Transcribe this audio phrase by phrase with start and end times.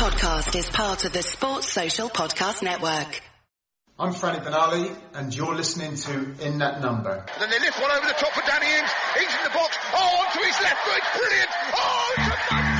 [0.00, 3.20] podcast is part of the Sports Social Podcast Network.
[3.98, 7.26] I'm Franny Benali, and you're listening to In That Number.
[7.38, 8.90] Then they lift one over the top for Danny Ings.
[9.20, 9.76] Ings in the box.
[9.92, 11.02] Oh, onto his left foot.
[11.20, 11.50] Brilliant.
[11.76, 12.79] Oh,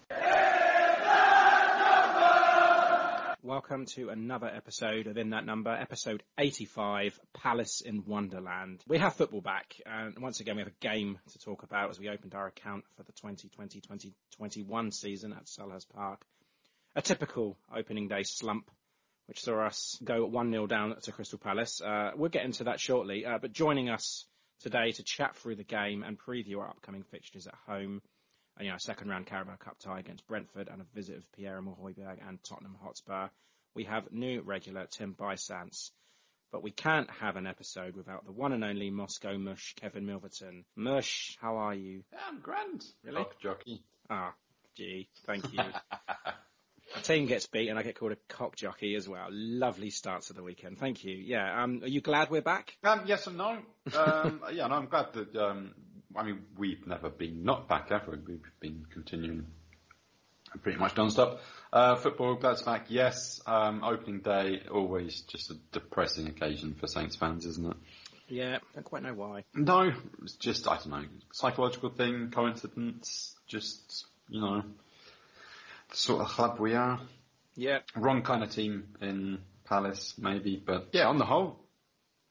[3.43, 8.83] Welcome to another episode of In That Number, episode 85, Palace in Wonderland.
[8.87, 11.99] We have football back, and once again we have a game to talk about as
[11.99, 16.21] we opened our account for the 2020-2021 season at Selhurst Park.
[16.95, 18.69] A typical opening day slump,
[19.25, 21.81] which saw us go 1-0 down to Crystal Palace.
[21.81, 24.27] Uh, we'll get into that shortly, uh, but joining us
[24.59, 28.03] today to chat through the game and preview our upcoming fixtures at home
[28.61, 31.61] you know, a second round Carabao Cup tie against Brentford and a visit of Pierre
[31.61, 33.29] Hojbjerg and Tottenham Hotspur.
[33.73, 35.91] We have new regular Tim Bisantz.
[36.51, 40.65] But we can't have an episode without the one and only Moscow Mush, Kevin Milverton.
[40.75, 42.03] Mush, how are you?
[42.11, 42.83] Yeah, I'm grand.
[43.05, 43.23] Really?
[43.23, 43.83] Cock jockey.
[44.09, 44.33] Ah,
[44.75, 45.63] gee, thank you.
[46.93, 49.27] A team gets beat and I get called a cock jockey as well.
[49.31, 50.77] Lovely starts to the weekend.
[50.77, 51.15] Thank you.
[51.15, 52.75] Yeah, um, are you glad we're back?
[52.83, 53.59] Um, yes and no.
[53.95, 55.35] Um, yeah, no, I'm glad that.
[55.35, 55.73] Um,
[56.15, 58.11] I mean, we've never been not back ever.
[58.11, 59.47] We've been continuing
[60.61, 61.39] pretty much non-stop.
[61.71, 62.87] Uh, football, it's back.
[62.89, 63.41] Yes.
[63.45, 67.77] Um, opening day, always just a depressing occasion for Saints fans, isn't it?
[68.27, 69.43] Yeah, I don't quite know why.
[69.53, 69.91] No,
[70.23, 73.35] it's just I don't know, psychological thing, coincidence.
[73.47, 74.63] Just you know,
[75.89, 77.01] the sort of club we are.
[77.55, 81.59] Yeah, Wrong kind of team in Palace, maybe, but yeah, on the whole,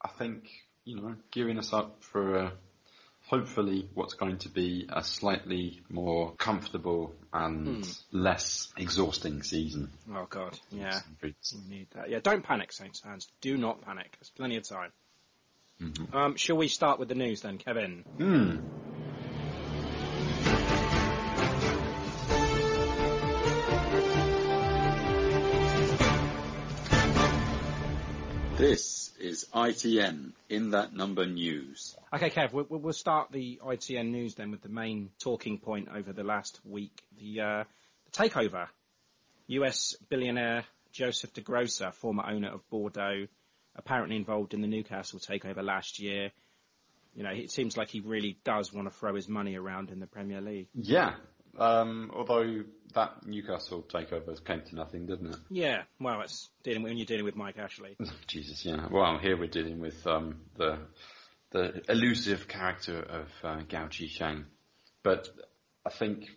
[0.00, 0.48] I think
[0.84, 2.52] you know, gearing us up for a,
[3.30, 9.88] hopefully what's going to be a slightly more comfortable and less exhausting season.
[10.12, 10.98] oh god, yeah.
[11.22, 11.32] We
[11.68, 12.10] need that.
[12.10, 13.28] Yeah, don't panic, Saints fans.
[13.40, 14.16] Do not panic.
[14.18, 14.90] There's plenty of time.
[16.12, 18.04] Um, shall we start with the news then, Kevin?
[18.18, 18.56] Hmm.
[28.56, 31.96] This is ITN in that number news.
[32.12, 36.12] Okay, Kev, we'll, we'll start the ITN news then with the main talking point over
[36.12, 37.02] the last week.
[37.18, 37.64] The, uh,
[38.06, 38.66] the takeover.
[39.48, 43.26] US billionaire Joseph DaGrosa, former owner of Bordeaux,
[43.76, 46.30] apparently involved in the Newcastle takeover last year.
[47.14, 50.00] You know, it seems like he really does want to throw his money around in
[50.00, 50.68] the Premier League.
[50.74, 51.14] Yeah,
[51.58, 55.36] um, although that Newcastle takeover came to nothing, didn't it?
[55.50, 57.96] Yeah, well, it's dealing when you're dealing with Mike Ashley.
[58.26, 58.86] Jesus, yeah.
[58.90, 60.78] Well, here we're dealing with um, the
[61.50, 64.44] the elusive character of uh, Gao Jisheng,
[65.02, 65.28] but
[65.84, 66.28] I think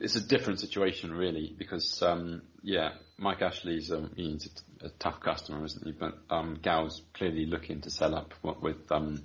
[0.00, 4.48] it's a different situation really because um, yeah, Mike Ashley's um, he's
[4.82, 5.92] a, a tough customer, isn't he?
[5.92, 9.22] But um, Gao's clearly looking to sell up what with um,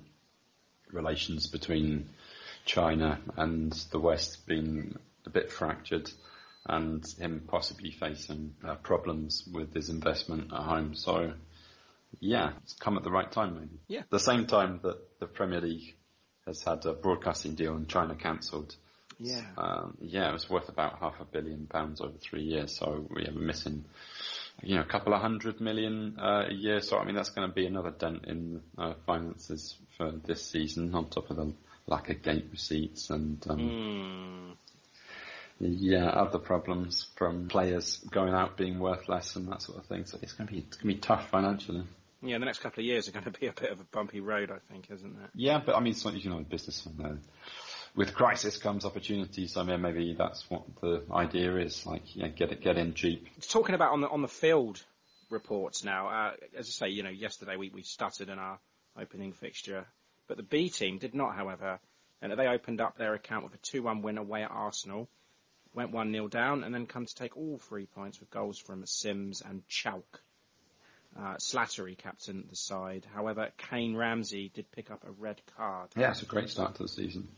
[0.90, 2.10] relations between
[2.64, 4.96] China and the West being
[5.26, 6.10] a bit fractured
[6.66, 10.94] and him possibly facing uh, problems with his investment at home.
[10.94, 11.32] So,
[12.20, 13.80] yeah, it's come at the right time, maybe.
[13.88, 14.02] Yeah.
[14.10, 15.96] The same time that the Premier League
[16.46, 18.76] has had a broadcasting deal and China cancelled.
[19.18, 19.42] Yeah.
[19.56, 22.76] Um, yeah, it was worth about half a billion pounds over three years.
[22.76, 23.84] So we are missing,
[24.62, 26.80] you know, a couple of hundred million uh, a year.
[26.80, 30.94] So I mean, that's going to be another dent in uh, finances for this season,
[30.94, 31.52] on top of the
[31.86, 34.52] lack of gate receipts and um, Hmm.
[35.70, 40.04] Yeah, other problems from players going out being worth less and that sort of thing.
[40.06, 41.84] So it's going to be it's going to be tough financially.
[42.22, 44.20] Yeah, the next couple of years are going to be a bit of a bumpy
[44.20, 45.30] road, I think, isn't it?
[45.34, 47.18] Yeah, but I mean, it's like you know, in business, know,
[47.96, 49.46] with crisis comes opportunity.
[49.48, 51.84] So I mean, maybe that's what the idea is.
[51.84, 53.26] Like, yeah, get it, get in cheap.
[53.48, 54.82] Talking about on the on the field,
[55.32, 56.08] reports now.
[56.08, 58.60] Uh, as I say, you know, yesterday we, we stuttered in our
[58.96, 59.86] opening fixture,
[60.28, 61.80] but the B team did not, however.
[62.20, 65.08] And they opened up their account with a 2-1 win away at Arsenal,
[65.74, 69.42] went 1-0 down, and then come to take all three points with goals from Sims
[69.44, 70.20] and Chalk.
[71.18, 73.06] Uh, Slattery captained the side.
[73.14, 75.90] However, Kane Ramsey did pick up a red card.
[75.96, 77.28] Yeah, it's a great start to the season.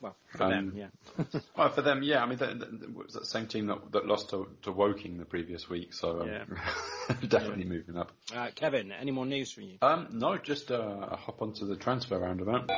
[0.00, 1.24] Well, for Um, them, yeah.
[1.56, 2.20] Well, for them, yeah.
[2.24, 5.70] I mean, it was that same team that, that lost to, to Woking the previous
[5.70, 6.58] week, so um,
[7.28, 8.10] definitely moving up.
[8.34, 9.78] Uh, Kevin, any more news from you?
[9.82, 12.68] Um, no, just uh, hop onto the transfer roundabout.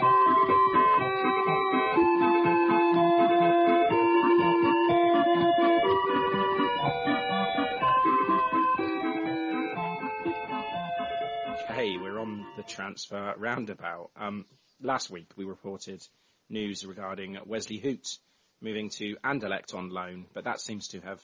[12.57, 14.11] The transfer roundabout.
[14.17, 14.45] Um,
[14.81, 16.07] last week we reported
[16.49, 18.19] news regarding Wesley Hoedt
[18.61, 21.21] moving to Anderlecht on loan, but that seems to have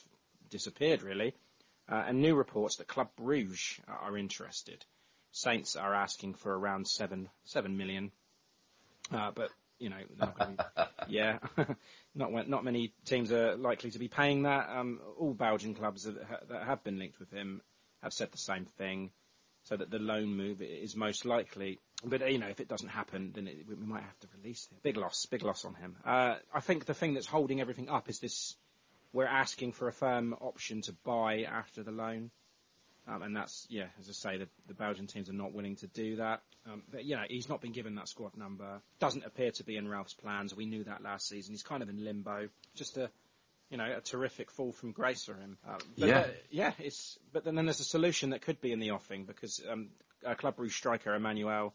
[0.51, 1.35] disappeared really.
[1.89, 4.85] Uh, and new reports that Club Bruges are interested.
[5.31, 8.11] Saints are asking for around seven seven million,
[9.13, 11.39] uh, but you know, not be- yeah,
[12.15, 14.69] not not many teams are likely to be paying that.
[14.69, 17.63] Um, all Belgian clubs that, ha- that have been linked with him
[18.03, 19.11] have said the same thing
[19.71, 21.79] so that the loan move is most likely.
[22.05, 24.79] But you know, if it doesn't happen, then it, we might have to release him.
[24.83, 25.97] Big loss, big loss on him.
[26.05, 28.57] Uh, I think the thing that's holding everything up is this:
[29.13, 32.31] we're asking for a firm option to buy after the loan,
[33.07, 35.87] um, and that's yeah, as I say, the, the Belgian teams are not willing to
[35.87, 36.43] do that.
[36.67, 38.81] Um, but you know, he's not been given that squad number.
[38.99, 40.55] Doesn't appear to be in Ralph's plans.
[40.55, 41.53] We knew that last season.
[41.53, 42.49] He's kind of in limbo.
[42.75, 43.11] Just a
[43.71, 45.57] you know, a terrific fall from grace for him.
[45.67, 46.23] Um, but Yeah.
[46.27, 49.25] the- yeah, it's but then, then there's a solution that could be in the offing
[49.25, 49.91] because um,
[50.27, 51.75] uh, Club Bruges striker Emmanuel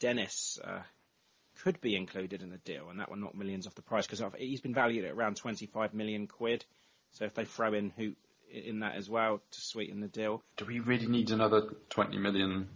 [0.00, 0.82] Dennis uh,
[1.62, 4.22] could be included in the deal, and that will knock millions off the price because
[4.38, 6.64] he's been valued at around 25 million quid.
[7.12, 8.16] So if they throw in Hoedt
[8.50, 12.68] in that as well to sweeten the deal, Do we really need another 20 million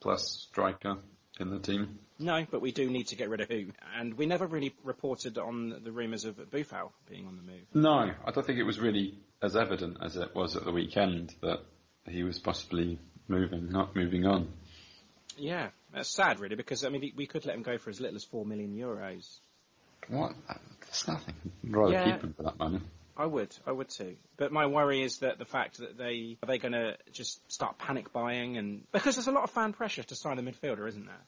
[0.00, 0.96] plus striker
[1.38, 1.98] in the team?
[2.22, 5.38] No, but we do need to get rid of Hoedt, and we never really reported
[5.38, 7.62] on the rumours of Boufal being on the move.
[7.74, 11.34] No, I don't think it was really as evident as it was at the weekend
[11.42, 11.60] that
[12.08, 12.98] he was possibly
[13.28, 14.48] moving, not moving on.
[15.36, 18.16] Yeah, that's sad really because I mean we could let him go for as little
[18.16, 19.38] as four million euros.
[20.08, 20.32] What?
[20.80, 21.34] That's nothing.
[21.64, 22.12] I'd rather Yeah.
[22.12, 22.80] keep him for that money.
[23.16, 24.16] I would, I would too.
[24.36, 27.78] But my worry is that the fact that they are they going to just start
[27.78, 31.06] panic buying and because there's a lot of fan pressure to sign a midfielder, isn't
[31.06, 31.20] there?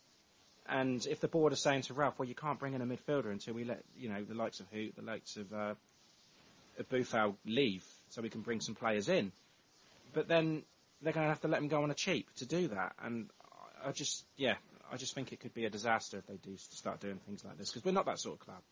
[0.66, 3.30] And if the board are saying to Ralph, well, you can't bring in a midfielder
[3.30, 5.74] until we let you know the likes of Hoedt, the likes of uh,
[6.78, 9.30] of Boufal leave, so we can bring some players in.
[10.14, 10.62] But then
[11.02, 13.28] they're going to have to let him go on a cheap to do that, and
[13.84, 14.54] I just, yeah,
[14.90, 17.58] I just think it could be a disaster if they do start doing things like
[17.58, 18.62] this because we're not that sort of club.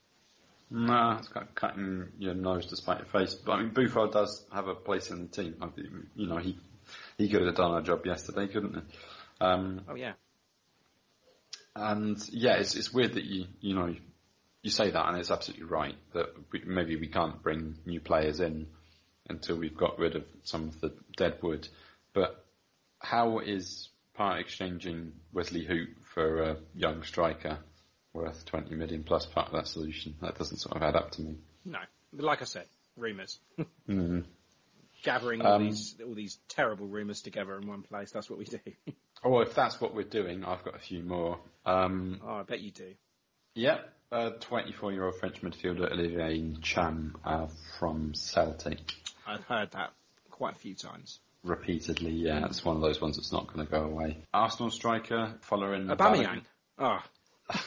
[0.70, 3.34] No, it's kind of cutting your nose to spite your face.
[3.34, 5.54] But I mean, Boufal does have a place in the team.
[6.16, 6.58] You know, he
[7.18, 8.80] he could have done our job yesterday, couldn't he?
[9.44, 10.12] Um, Oh yeah,
[11.74, 13.94] and yeah, it's it's weird that you you know
[14.62, 18.40] you say that, and it's absolutely right that we, maybe we can't bring new players
[18.40, 18.66] in
[19.28, 21.68] until we've got rid of some of the dead wood.
[22.12, 22.44] But
[22.98, 27.58] how is part exchanging Wesley Hoedt for a young striker
[28.12, 30.14] worth 20 million plus part of that solution?
[30.20, 31.36] That doesn't sort of add up to me.
[31.64, 31.78] no.
[32.12, 32.66] But like I said,
[32.96, 33.38] rumours.
[33.88, 34.24] Mm.
[35.02, 38.12] gathering all Um, these all these terrible rumours together in one place.
[38.12, 38.60] That's what we do.
[39.24, 41.38] Oh, if that's what we're doing, I've got a few more.
[41.64, 42.94] Um, oh, I bet you do.
[43.54, 43.78] yeah,
[44.10, 47.46] uh, 24-year-old French midfielder Olivier Ntcham uh,
[47.78, 48.80] from Celtic.
[49.26, 49.92] I've heard that
[50.30, 51.20] quite a few times.
[51.44, 52.10] repeatedly.
[52.10, 54.18] Yeah, it's one of those ones that's not going to go away.
[54.34, 56.42] Arsenal striker following Aubameyang.
[56.78, 56.98] Oh,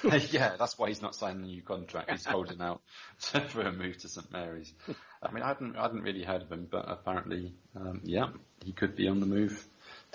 [0.32, 2.10] yeah, that's why he's not signing a new contract.
[2.12, 2.82] He's holding out
[3.18, 4.74] for a move to St Mary's.
[5.22, 8.28] I mean, I hadn't, I hadn't really heard of him, but apparently, um, yeah,
[8.64, 9.66] he could be on the move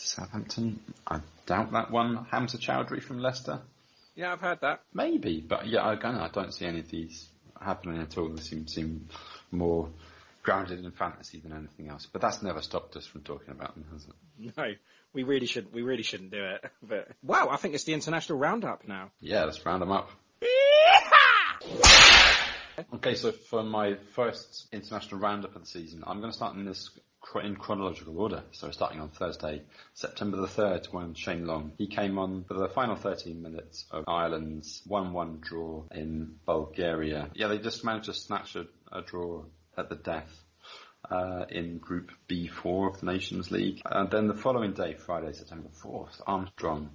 [0.06, 0.80] Southampton.
[1.06, 2.26] I doubt that one.
[2.30, 3.60] Hamza Choudhury from Leicester,
[4.14, 4.82] yeah, I've heard that.
[4.92, 7.28] maybe, but yeah, again, I don't see any of these
[7.60, 8.28] happening at all.
[8.28, 9.08] They seem seem
[9.50, 9.88] more
[10.42, 12.06] grounded in fantasy than anything else.
[12.10, 14.56] But that's never stopped us from talking about them, has it?
[14.56, 14.72] No,
[15.12, 15.72] we really should.
[15.72, 16.64] We really shouldn't do it.
[16.82, 19.10] But wow, I think it's the international roundup now.
[19.20, 20.10] Yeah, let's round them up.
[22.94, 26.64] Okay, so for my first international roundup of the season, I'm going to start in
[26.64, 26.88] this
[27.42, 28.42] in chronological order.
[28.52, 29.62] So starting on Thursday,
[29.94, 34.04] September the 3rd, when Shane Long, he came on for the final 13 minutes of
[34.08, 37.30] Ireland's 1-1 draw in Bulgaria.
[37.34, 39.44] Yeah, they just managed to snatch a, a draw
[39.76, 40.30] at the death.
[41.10, 43.80] Uh, in Group B4 of the Nations League.
[43.86, 46.90] And then the following day, Friday, September 4th, Armstrong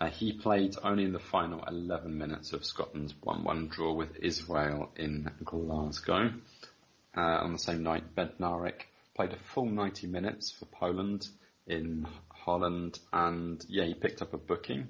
[0.00, 4.90] uh, he played only in the final 11 minutes of Scotland's 1-1 draw with Israel
[4.96, 6.32] in Glasgow.
[7.14, 11.26] Uh, on the same night, Bednarek played a full 90 minutes for Poland
[11.66, 14.88] in Holland, and yeah, he picked up a booking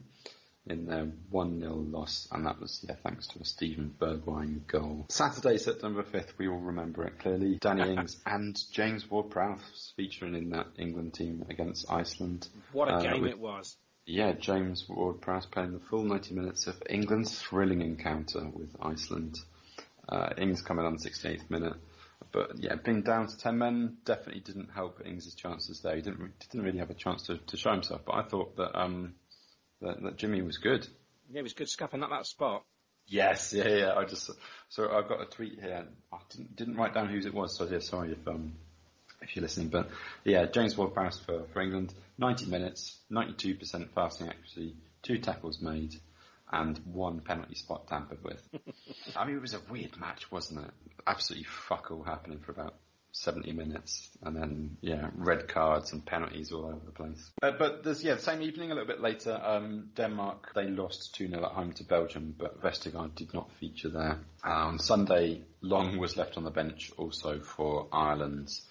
[0.66, 5.06] in their 1-0 loss, and that was, yeah, thanks to a Steven Bergwijn goal.
[5.08, 7.58] Saturday, September 5th, we all remember it clearly.
[7.60, 12.48] Danny Ings and James Ward-Prowse featuring in that England team against Iceland.
[12.72, 13.76] What a Uh, game with- it was.
[14.06, 19.36] Yeah, James Ward-Prowse playing the full 90 minutes of England's thrilling encounter with Iceland.
[20.08, 21.74] Uh, Ings coming on the 68th minute.
[22.32, 25.94] But yeah, being down to 10 men definitely didn't help Ings' chances there.
[25.94, 28.78] He didn't, didn't really have a chance to, to show himself, but I thought that,
[28.78, 29.14] um,
[29.82, 30.86] that, that Jimmy was good.
[31.30, 32.64] Yeah, it was good scuffing up that spot.
[33.06, 33.94] Yes, yeah, yeah.
[33.94, 34.30] I just
[34.68, 35.84] so I've got a tweet here.
[36.12, 38.54] I didn't didn't write down whose it was, so yeah, sorry if um
[39.20, 39.68] if you're listening.
[39.68, 39.90] But
[40.24, 45.94] yeah, James Ward-Prowse for for England, 90 minutes, 92% passing accuracy, two tackles made,
[46.52, 48.42] and one penalty spot tampered with.
[49.16, 50.70] I mean, it was a weird match, wasn't it?
[51.06, 52.74] Absolutely fuck all happening for about
[53.12, 57.30] 70 minutes, and then yeah, red cards and penalties all over the place.
[57.42, 61.14] Uh, but there's yeah, the same evening, a little bit later, um, Denmark they lost
[61.16, 64.20] 2 0 at home to Belgium, but Vestergaard did not feature there.
[64.44, 68.62] Uh, on Sunday, Long was left on the bench also for Ireland's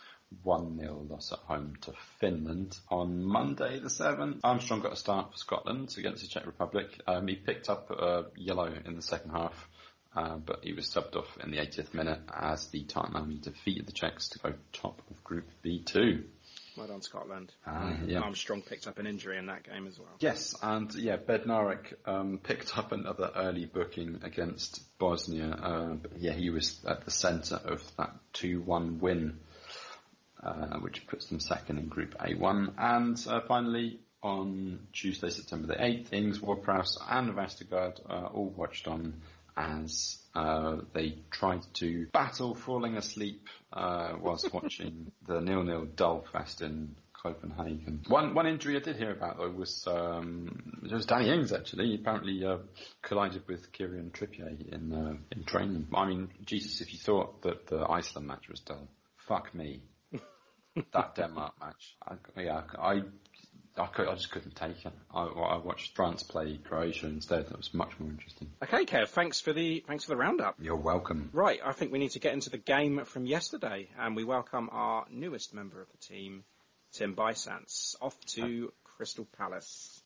[0.44, 2.78] 1 0 loss at home to Finland.
[2.90, 6.88] On Monday the 7th, Armstrong got a start for Scotland against the Czech Republic.
[7.08, 9.68] Um, he picked up a yellow in the second half.
[10.14, 13.94] Uh, but he was subbed off in the 80th minute as the Army defeated the
[13.94, 16.26] Czechs to go top of Group B2.
[16.78, 17.52] Well done, Scotland.
[17.66, 18.20] Ah, yeah.
[18.20, 20.16] Armstrong picked up an injury in that game as well.
[20.20, 25.52] Yes, and yeah, Bednarek um, picked up another early booking against Bosnia.
[25.52, 29.40] Uh, yeah, he was at the centre of that 2-1 win,
[30.44, 32.74] uh, which puts them second in Group A1.
[32.78, 38.88] And uh, finally, on Tuesday, September the 8th, Ings, Ward-Prowse and Vestergaard uh, all watched
[38.88, 39.22] on
[39.58, 46.62] as uh, they tried to battle falling asleep uh, whilst watching the nil-nil dull fest
[46.62, 48.02] in Copenhagen.
[48.08, 51.90] One one injury I did hear about though was um, it was Danny Ings actually.
[51.90, 52.58] He apparently uh,
[53.04, 55.88] collided with Kieran Trippier in uh, in training.
[55.94, 59.82] I mean, Jesus, if you thought that the Iceland match was dull, fuck me.
[60.94, 63.02] That Denmark match, I, yeah, I.
[63.78, 64.92] I, could, I just couldn't take it.
[65.14, 67.48] I, I watched France play Croatia instead.
[67.48, 68.52] That was much more interesting.
[68.62, 70.56] Okay, Kev, thanks for the thanks for the roundup.
[70.60, 71.30] You're welcome.
[71.32, 74.70] Right, I think we need to get into the game from yesterday, and we welcome
[74.74, 76.44] our newest member of the team,
[76.92, 80.02] Tim Bisantz, off to Crystal Palace.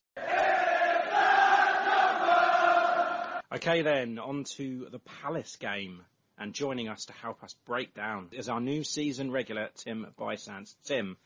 [3.52, 6.02] Okay, then on to the Palace game,
[6.38, 10.76] and joining us to help us break down is our new season regular, Tim Bisantz.
[10.84, 11.18] Tim,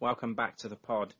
[0.00, 1.14] welcome back to the pod.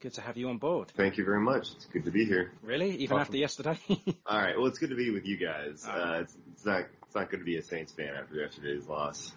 [0.00, 0.88] Good to have you on board.
[0.94, 1.72] Thank you very much.
[1.74, 2.52] It's good to be here.
[2.62, 3.78] Really, even after yesterday?
[4.26, 4.56] All right.
[4.56, 5.84] Well, it's good to be with you guys.
[5.86, 6.18] Right.
[6.18, 9.32] Uh, it's, it's not it's not good to be a Saints fan after yesterday's loss.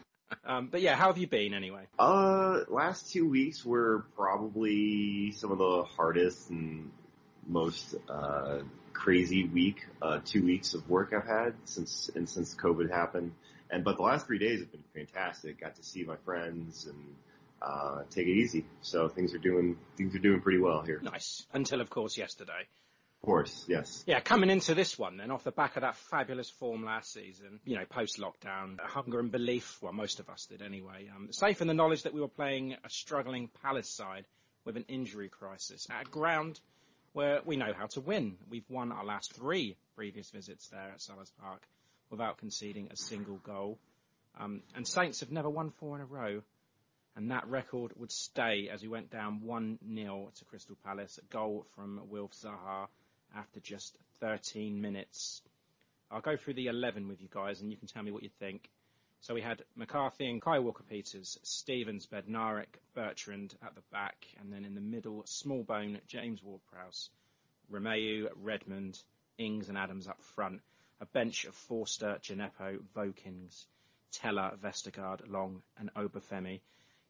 [0.45, 1.83] um, but yeah, how have you been anyway?
[1.97, 6.91] Uh, last two weeks were probably some of the hardest and
[7.47, 8.59] most uh,
[8.91, 13.31] crazy week, uh, two weeks of work I've had since and since COVID happened.
[13.69, 15.61] And but the last three days have been fantastic.
[15.61, 17.15] Got to see my friends and
[17.61, 18.65] uh, take it easy.
[18.81, 20.99] So things are doing things are doing pretty well here.
[21.03, 21.45] Nice.
[21.53, 22.67] Until, of course, yesterday.
[23.21, 24.05] Of course, yes.
[24.07, 27.59] Yeah, coming into this one then, off the back of that fabulous form last season,
[27.65, 31.67] you know, post-lockdown, hunger and belief, well, most of us did anyway, um, safe in
[31.67, 34.23] the knowledge that we were playing a struggling Palace side
[34.63, 36.61] with an injury crisis at a ground
[37.11, 38.37] where we know how to win.
[38.49, 41.67] We've won our last three previous visits there at Selhurst Park
[42.09, 43.77] without conceding a single goal.
[44.39, 46.41] Um, and Saints have never won four in a row.
[47.15, 51.19] And that record would stay as we went down 1-0 to Crystal Palace.
[51.19, 52.87] A goal from Wilf Zaha
[53.35, 55.41] after just 13 minutes.
[56.11, 58.29] I'll go through the 11 with you guys and you can tell me what you
[58.39, 58.69] think.
[59.21, 64.63] So we had McCarthy and Kai Walker-Peters, Stevens, Bednarek, Bertrand at the back, and then
[64.63, 67.09] in the middle, Smallbone, James Ward-Prowse,
[67.69, 68.97] Romeu, Redmond,
[69.37, 70.61] Ings and Adams up front.
[71.01, 73.65] A bench of Forster, Djenepo, Vokins,
[74.11, 76.61] Tella, Vestergaard, Long and Obafemi.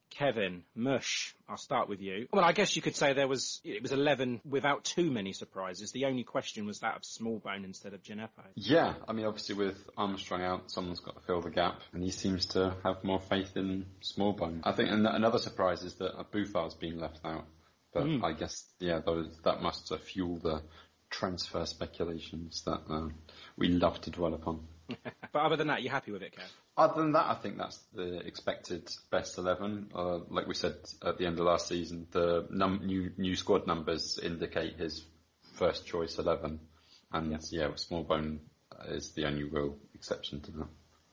[0.10, 2.28] Kevin, Mush, I'll start with you.
[2.34, 5.92] Well, I guess you could say there was, it was 11 without too many surprises.
[5.92, 8.44] The only question was that of Smallbone instead of Djenepo.
[8.56, 12.12] Yeah, I mean, obviously with Armstrong out, someone's got to fill the gap, and he
[12.12, 14.62] seems to have more faith in Smallbone.
[14.64, 17.46] I think another surprise is that Boufal's being left out,
[17.94, 19.02] but I guess yeah,
[19.44, 20.62] that must uh, fuel the
[21.10, 23.10] transfer speculations that uh,
[23.58, 24.62] we love to dwell upon.
[25.32, 26.50] But other than that, you're happy with it, Kev?
[26.76, 29.92] Other than that, I think that's the expected best eleven.
[29.94, 33.68] Uh, like we said at the end of last season, the num- new new squad
[33.68, 35.06] numbers indicate his
[35.54, 36.60] first choice eleven,
[37.12, 38.40] and yeah, Smallbone
[38.88, 40.68] is the only real exception to that.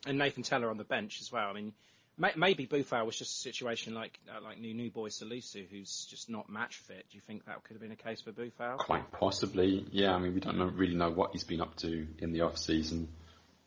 [0.07, 1.51] And Nathan Tella on the bench as well.
[1.51, 1.73] I mean,
[2.19, 6.31] Maybe Boufal was just a situation like uh, like new new boy Salisu, who's just
[6.31, 7.05] not match fit.
[7.11, 8.79] Do you think that could have been a case for Boufal?
[8.79, 10.15] Quite possibly, yeah.
[10.15, 12.57] I mean, we don't know, really know what he's been up to in the off
[12.57, 13.09] season,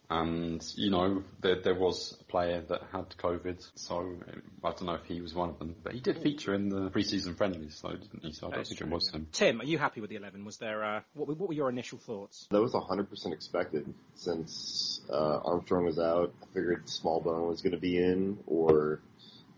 [0.10, 4.16] and you know, there there was a player that had COVID, so
[4.64, 6.90] I don't know if he was one of them, but he did feature in the
[6.90, 8.32] preseason friendlies, so didn't he?
[8.34, 9.28] So I don't think true, it was him.
[9.32, 10.46] Tim, are you happy with the eleven?
[10.46, 12.48] Was there uh, what, were- what were your initial thoughts?
[12.50, 16.34] That was 100% expected since uh, Armstrong was out.
[16.42, 19.02] I figured Smallbone was going to be in, or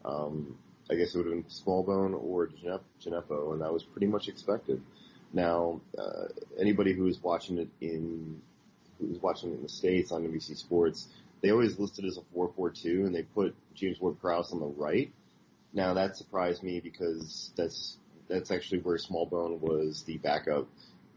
[0.04, 0.58] um,
[0.90, 4.28] I guess it would have been Smallbone or Ginep- Djenepo, and that was pretty much
[4.28, 4.82] expected.
[5.34, 6.26] Now, uh,
[6.60, 8.51] anybody who was watching it in who
[9.08, 11.08] was watching it in the states on NBC Sports,
[11.42, 15.12] they always listed as a 4-4-2, and they put James Ward-Prowse on the right.
[15.74, 20.68] Now that surprised me because that's that's actually where Smallbone was the backup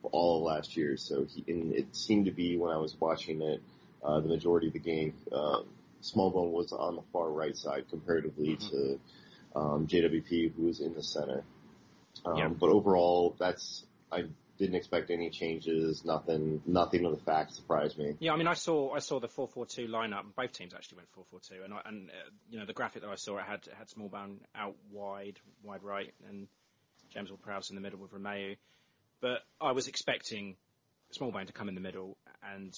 [0.02, 0.96] all of last year.
[0.96, 3.62] So he, and it seemed to be when I was watching it,
[4.02, 5.60] uh, the majority of the game, uh,
[6.02, 9.00] Smallbone was on the far right side comparatively to
[9.56, 11.44] um, JWP, who was in the center.
[12.24, 12.48] Um, Yeah.
[12.48, 14.24] But overall, that's I
[14.58, 16.04] didn't expect any changes.
[16.04, 18.14] Nothing, nothing of the facts surprised me.
[18.20, 20.22] Yeah, I mean, I saw I saw the four four two lineup.
[20.36, 23.02] Both teams actually went four four two, and I, and uh, you know the graphic
[23.02, 26.48] that I saw it had it had Smallbone out wide, wide right, and
[27.12, 28.56] James Ward-Prowse in the middle with Romeu.
[29.20, 30.56] But I was expecting
[31.18, 32.16] Smallbone to come in the middle
[32.54, 32.74] and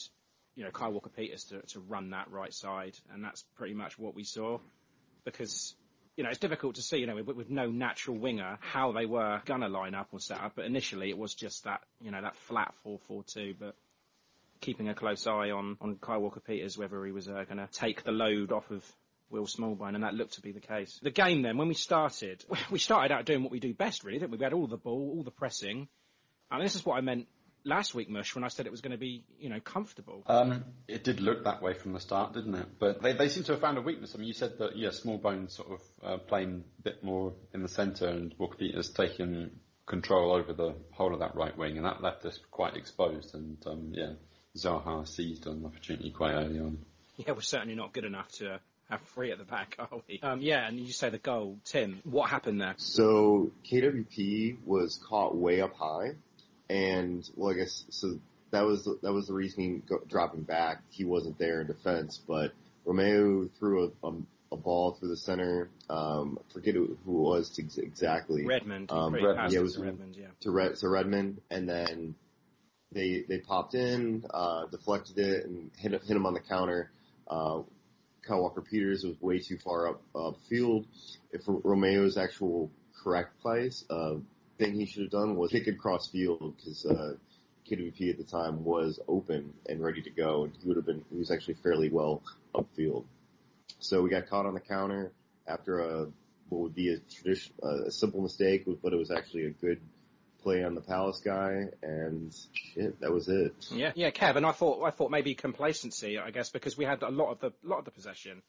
[0.55, 3.99] you know Kyle Walker Peters to to run that right side, and that's pretty much
[3.99, 4.59] what we saw
[5.25, 5.75] because.
[6.17, 9.05] You know, it's difficult to see, you know, with, with no natural winger, how they
[9.05, 10.53] were gonna line up or set up.
[10.57, 13.55] But initially, it was just that, you know, that flat four-four-two.
[13.59, 13.75] But
[14.61, 17.69] keeping a close eye on, on Kyle Walker Peters, whether he was uh, going to
[17.71, 18.85] take the load off of
[19.31, 20.99] Will Smallbone, and that looked to be the case.
[21.03, 24.19] The game then, when we started, we started out doing what we do best, really,
[24.19, 24.39] didn't we?
[24.39, 25.89] We had all the ball, all the pressing.
[26.51, 27.27] And this is what I meant
[27.67, 30.23] last week, Mush, when I said it was going to be, you know, comfortable.
[30.27, 32.67] Um, it did look that way from the start, didn't it?
[32.79, 34.13] But they, they seem to have found a weakness.
[34.15, 37.63] I mean, you said that, yeah, Smallbone sort of uh, playing a bit more in
[37.63, 39.51] the centre and Walker Peters taking
[39.85, 43.35] control over the whole of that right wing, and that left us quite exposed.
[43.35, 44.13] And um, yeah,
[44.57, 46.79] Zaha seized an opportunity quite early on.
[47.17, 50.21] Yeah, we're certainly not good enough to have three at the back, are we?
[50.23, 52.01] Um, yeah, and you say the goal, Tim.
[52.05, 52.75] What happened there?
[52.77, 56.13] So KWP was caught way up high,
[56.69, 58.19] and well, I guess so.
[58.53, 60.83] That was the, that was the reasoning go, dropping back.
[60.91, 62.53] He wasn't there in defense, but
[62.87, 64.13] Romeu threw a, a,
[64.53, 65.69] a ball through the center.
[65.91, 68.91] Um, I forget who, who it was to ex- exactly Redmond.
[68.93, 70.27] Um, passed yeah, it was- to Redmond, yeah.
[70.41, 72.15] to Red to Redmond, and then
[72.93, 76.91] they they popped in, uh, deflected it, and hit hit him on the counter.
[77.29, 77.63] Uh,
[78.23, 80.87] Kyle Walker Peters was way too far up up field.
[81.33, 82.71] If Romeu's actual
[83.03, 84.15] correct place, uh,
[84.59, 87.15] thing he should have done was kick it cross field because uh,
[87.71, 91.05] KWP at the time was open and ready to go, and he would have been
[91.11, 92.23] he was actually fairly well
[92.55, 93.05] upfield.
[93.79, 95.13] So we got caught on the counter
[95.47, 96.07] after a
[96.49, 99.81] what would be a tradition a simple mistake, but it was actually a good
[100.43, 103.53] play on the Palace guy, and shit, that was it.
[103.73, 107.03] Yeah, yeah, Kev, and I thought I thought maybe complacency, I guess, because we had
[107.03, 108.43] a lot of the lot of the possession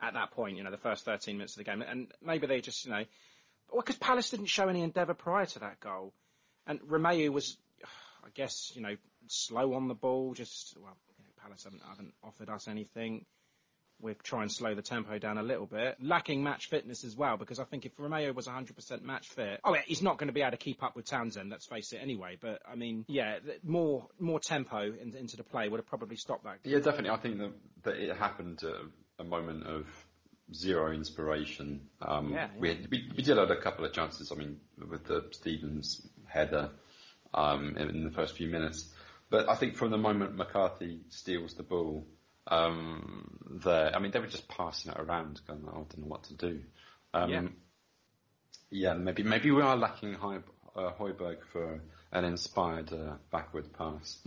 [0.00, 2.60] at that point, you know, the first 13 minutes of the game, and maybe they
[2.60, 3.04] just, you know,
[3.70, 6.12] well, because Palace didn't show any endeavour prior to that goal,
[6.66, 7.56] and Romeu was,
[8.24, 12.14] I guess, you know, slow on the ball, just well, you know, Palace haven't, haven't
[12.22, 13.24] offered us anything.
[14.00, 15.96] We'll try and slow the tempo down a little bit.
[16.00, 19.74] Lacking match fitness as well, because I think if Romeu was 100% match fit, oh
[19.74, 21.98] yeah, he's not going to be able to keep up with Townsend, let's face it
[22.00, 22.38] anyway.
[22.40, 26.44] But I mean, yeah, more more tempo in, into the play would have probably stopped
[26.44, 26.58] that.
[26.62, 27.10] Yeah, definitely.
[27.10, 27.52] I think that,
[27.82, 28.76] that it happened at
[29.18, 29.86] a moment of
[30.52, 31.88] zero inspiration.
[32.00, 34.32] Um, Yeah, We, had, we we did have a couple of chances.
[34.32, 36.70] I mean, with the Stevens header
[37.34, 38.88] um, in the first few minutes,
[39.30, 42.06] but I think from the moment McCarthy steals the ball,
[42.46, 46.06] um, there, I mean, they were just passing it around, going, "Oh, I don't know
[46.06, 46.62] what to do.
[47.12, 47.42] Um, Yeah.
[48.70, 50.42] yeah, maybe maybe we are lacking Hoi-
[50.76, 54.18] uh, Hojbjerg for an inspired uh, backward pass.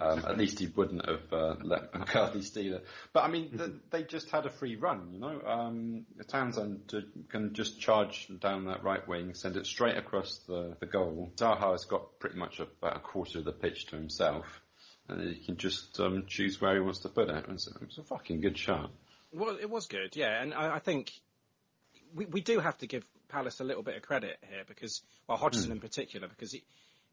[0.00, 2.86] um, at least he wouldn't have uh, let McCarthy steal it.
[3.12, 5.40] But I mean, th- they just had a free run, you know.
[5.46, 10.76] Um, Townsend to, can just charge down that right wing, send it straight across the,
[10.80, 11.30] the goal.
[11.36, 14.46] Zaha has got pretty much about a quarter of the pitch to himself.
[15.08, 17.48] And he can just um, choose where he wants to put it.
[17.48, 18.90] And so it's a fucking good shot.
[19.32, 21.12] Well, it was good, yeah, and I, I think
[22.14, 25.38] we we do have to give Palace a little bit of credit here because, well,
[25.38, 26.64] Hodgson in particular, because he,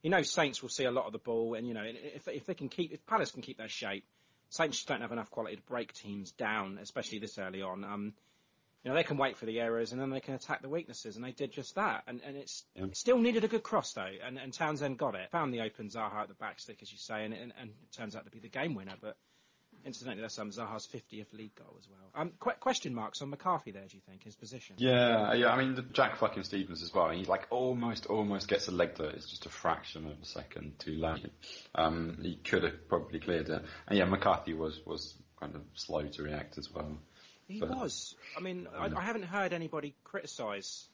[0.02, 2.46] he knows Saints will see a lot of the ball, and you know, if if
[2.46, 4.06] they can keep, if Palace can keep their shape,
[4.50, 7.84] Saints just don't have enough quality to break teams down, especially this early on.
[7.84, 8.14] Um,
[8.84, 11.16] you know, they can wait for the errors and then they can attack the weaknesses,
[11.16, 12.04] and they did just that.
[12.08, 12.86] And and it's Yeah.
[12.86, 15.90] it still needed a good cross though, and and Townsend got it, found the open
[15.90, 18.32] Zaha at the back stick, as you say, and and, and it turns out to
[18.32, 19.18] be the game winner, but.
[19.86, 22.00] Incidentally, that's um, Zaha's 50th league goal as well.
[22.16, 24.76] Um, qu- question marks on McCarthy there, do you think, his position?
[24.80, 25.52] Yeah, yeah.
[25.52, 27.12] I mean, the Jack fucking Stevens as well.
[27.12, 29.12] He's like almost, almost gets a leg there.
[29.12, 31.28] It's just a fraction of a second too late.
[31.76, 33.64] Um, he could have probably cleared it.
[33.88, 36.98] And yeah, McCarthy was was kind of slow to react as well.
[37.48, 38.16] He But- was.
[38.36, 40.88] I mean, I, I haven't heard anybody criticise.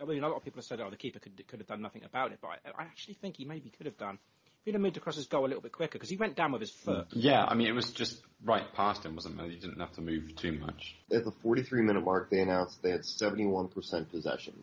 [0.00, 1.82] I mean, a lot of people have said, "Oh, the keeper could could have done
[1.82, 4.18] nothing about it," but I, I actually think he maybe could have done.
[4.66, 6.50] If he'd have moved across his goal a little bit quicker, because he went down
[6.50, 7.06] with his foot.
[7.12, 9.48] Yeah, I mean, it was just right past him, wasn't it?
[9.48, 10.96] He didn't have to move too much.
[11.12, 14.54] At the 43 minute mark, they announced they had 71% possession.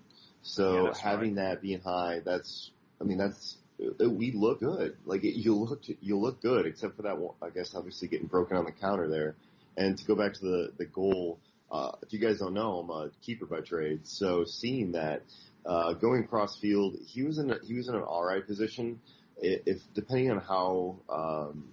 [0.41, 4.97] So that's having that being high, that's, I mean, that's, uh, we look good.
[5.05, 8.27] Like it, you look, you look good, except for that one, I guess obviously getting
[8.27, 9.37] broken on the counter there.
[9.77, 11.39] And to go back to the, the goal,
[11.71, 14.01] uh, if you guys don't know, I'm a keeper by trade.
[14.03, 15.21] So seeing that,
[15.65, 18.99] uh, going across field, he was in a, he was in an alright position.
[19.37, 21.69] If, depending on how, um,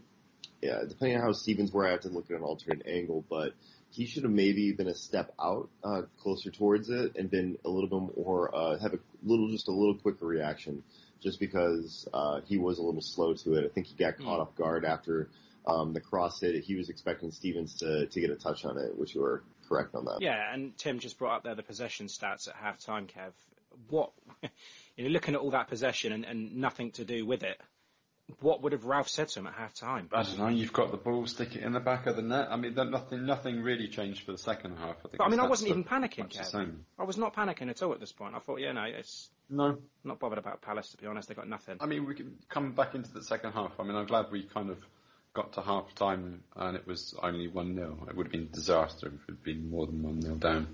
[0.62, 3.54] yeah, depending on how Stevens were, I have to look at an alternate angle, but
[3.90, 7.68] he should have maybe been a step out, uh, closer towards it and been a
[7.68, 10.82] little bit more, uh, have a little, just a little quicker reaction
[11.20, 13.64] just because, uh, he was a little slow to it.
[13.64, 14.42] I think he got caught Mm.
[14.42, 15.28] off guard after,
[15.66, 16.62] um, the cross hit.
[16.64, 19.94] He was expecting Stevens to, to get a touch on it, which you were correct
[19.94, 20.20] on that.
[20.20, 23.32] Yeah, and Tim just brought up there the possession stats at halftime, Kev.
[23.88, 24.12] What,
[25.00, 27.58] you know, looking at all that possession and, and nothing to do with it,
[28.40, 30.08] what would have Ralph said to him at half time?
[30.12, 30.48] I don't know.
[30.48, 32.48] You've got the ball, stick it in the back of the net.
[32.50, 34.96] I mean, nothing, nothing really changed for the second half.
[34.98, 35.16] I think.
[35.18, 36.46] But I mean, I wasn't even panicking, much the Kev.
[36.50, 36.84] same.
[36.98, 38.34] I was not panicking at all at this point.
[38.34, 41.28] I thought, yeah, no, it's No, not bothered about Palace, to be honest.
[41.28, 41.78] They got nothing.
[41.80, 43.72] I mean, we can come back into the second half.
[43.80, 44.78] I mean, I'm glad we kind of
[45.32, 48.06] got to half time and it was only 1 0.
[48.08, 50.66] It would have been a disaster if it had been more than 1 0 down.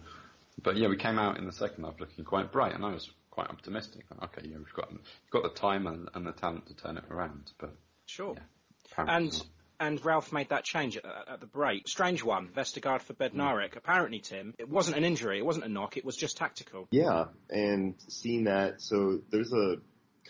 [0.63, 3.11] But yeah, we came out in the second half looking quite bright and I was
[3.37, 4.05] quite optimistic.
[4.25, 7.05] Okay, yeah, we've got, we've got the time and, and the talent to turn it
[7.11, 7.53] around.
[7.61, 7.75] But
[8.07, 8.35] Sure.
[8.35, 9.05] Yeah.
[9.07, 9.47] And not.
[9.79, 11.87] and Ralph made that change at, at the break.
[11.87, 13.77] Strange one, Vestergaard for Bednarek.
[13.77, 16.89] Apparently, Tim, it wasn't an injury, it wasn't a knock, it was just tactical.
[16.91, 19.77] Yeah, and seeing that, so there's a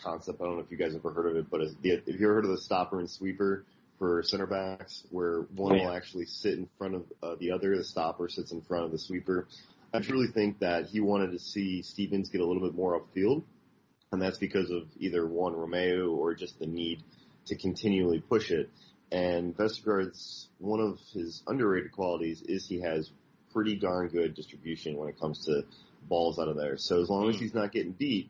[0.03, 1.75] concept, I don't know if you guys ever heard of it, but if
[2.19, 3.63] you ever heard of the stopper and sweeper
[3.99, 5.85] for center backs, where one Oh, yeah.
[5.85, 8.91] will actually sit in front of uh, the other, the stopper sits in front of
[8.91, 9.47] the sweeper.
[9.93, 13.43] I truly think that he wanted to see Stevens get a little bit more upfield,
[14.11, 17.03] and that's because of either Juan Romeu or just the need
[17.45, 18.69] to continually push it.
[19.11, 23.09] And Vestergaard's one of his underrated qualities is he has
[23.53, 25.63] pretty darn good distribution when it comes to
[26.09, 26.77] balls out of there.
[26.77, 27.39] So as long as Mm.
[27.39, 28.29] he's not getting beat,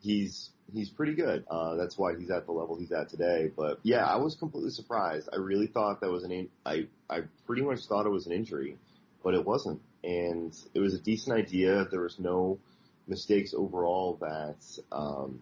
[0.00, 1.44] he's he's pretty good.
[1.48, 3.50] Uh, that's why he's at the level he's at today.
[3.54, 5.28] But yeah, I was completely surprised.
[5.32, 8.32] I really thought that was an in- I I pretty much thought it was an
[8.32, 8.76] injury,
[9.22, 9.80] but it wasn't.
[10.04, 11.86] And it was a decent idea.
[11.90, 12.58] There was no
[13.06, 15.40] mistakes overall that um,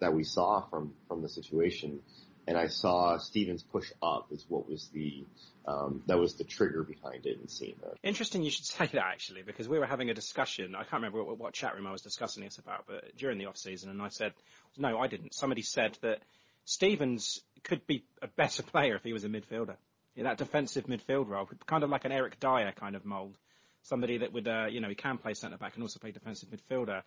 [0.00, 2.00] that we saw from from the situation.
[2.48, 5.24] And I saw Stevens push up is what was the
[5.66, 7.94] um, that was the trigger behind it and seeing that.
[8.02, 10.74] Interesting you should say that, actually, because we were having a discussion.
[10.74, 13.46] I can't remember what, what chat room I was discussing this about, but during the
[13.46, 14.32] off season, and I said,
[14.76, 15.34] no, I didn't.
[15.34, 16.18] Somebody said that
[16.64, 19.76] Stevens could be a better player if he was a midfielder.
[20.14, 23.38] In that defensive midfield role, kind of like an Eric Dier kind of mould.
[23.82, 26.48] Somebody that would, uh, you know, he can play centre back and also play defensive
[26.50, 27.02] midfielder.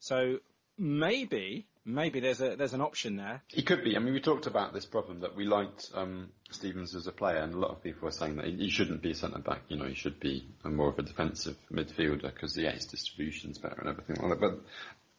[0.00, 0.38] So
[0.78, 3.42] maybe, maybe there's a there's an option there.
[3.48, 3.96] He could be.
[3.96, 7.38] I mean, we talked about this problem that we liked um, Stevens as a player,
[7.38, 9.62] and a lot of people were saying that he, shouldn't be a centre back.
[9.68, 13.76] You know, he should be more of a defensive midfielder because yeah, his distribution's better
[13.80, 14.60] and everything like that.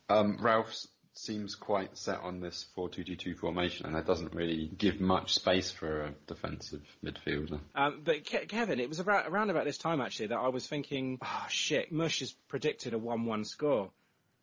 [0.07, 4.67] But um, Ralph s- seems quite set on this 4-2-2-2 formation, and it doesn't really
[4.67, 7.59] give much space for a defensive midfielder.
[7.75, 10.67] Um, but Ke- Kevin, it was about, around about this time actually that I was
[10.67, 13.89] thinking, oh shit, Mush has predicted a 1-1 score.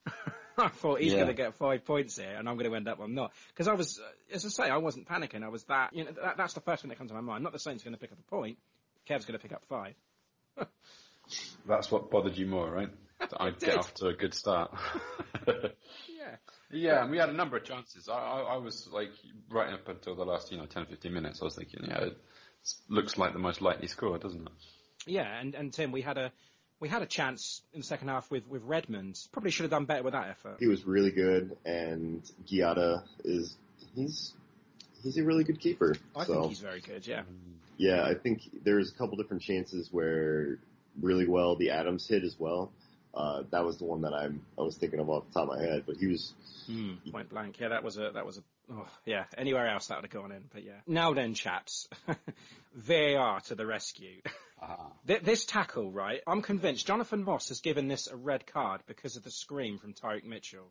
[0.59, 1.19] I thought he's Yeah.
[1.19, 3.33] going to get five points here, and I'm going to end up I'm not.
[3.49, 4.01] Because I was,
[4.33, 5.43] as I say, I wasn't panicking.
[5.43, 7.43] I was that, you know, that, that's the first thing that comes to my mind.
[7.43, 8.59] Not the Saints going to pick up a point.
[9.07, 9.95] Kev's going to pick up five.
[11.67, 12.91] That's what bothered you more, right?
[13.39, 14.73] I'd get off to a good start.
[15.47, 16.37] Yeah.
[16.75, 18.09] Yeah, and we had a number of chances.
[18.09, 19.11] I, I, I was like,
[19.51, 22.05] right up until the last, you know, 10, or 15 minutes, I was thinking, yeah,
[22.05, 22.19] it
[22.89, 24.53] looks like the most likely score, doesn't it?
[25.07, 26.33] Yeah, and, and Tim, we had a,
[26.81, 29.19] we had a chance in the second half with, with Redmond.
[29.33, 30.57] Probably should have done better with that effort.
[30.59, 33.55] He was really good, and Guaita is
[33.95, 34.33] he's
[35.03, 35.95] he's a really good keeper.
[36.17, 37.23] I so think he's very good, yeah.
[37.77, 40.59] yeah, I think there's a couple different chances where
[41.01, 42.73] really well the Adams hit as well.
[43.15, 45.57] Uh, that was the one that I'm I was thinking of off the top of
[45.59, 46.33] my head, but he was
[46.67, 47.61] Hmm, point blank.
[47.61, 49.25] Yeah, that was a that was a oh, yeah.
[49.37, 50.81] Anywhere else that would have gone in, but yeah.
[50.87, 51.89] Now then, chaps,
[52.75, 54.21] VAR to the rescue.
[55.07, 56.21] Th- this tackle, right?
[56.27, 59.93] I'm convinced Jonathan Moss has given this a red card because of the scream from
[59.93, 60.71] Tyrick Mitchell.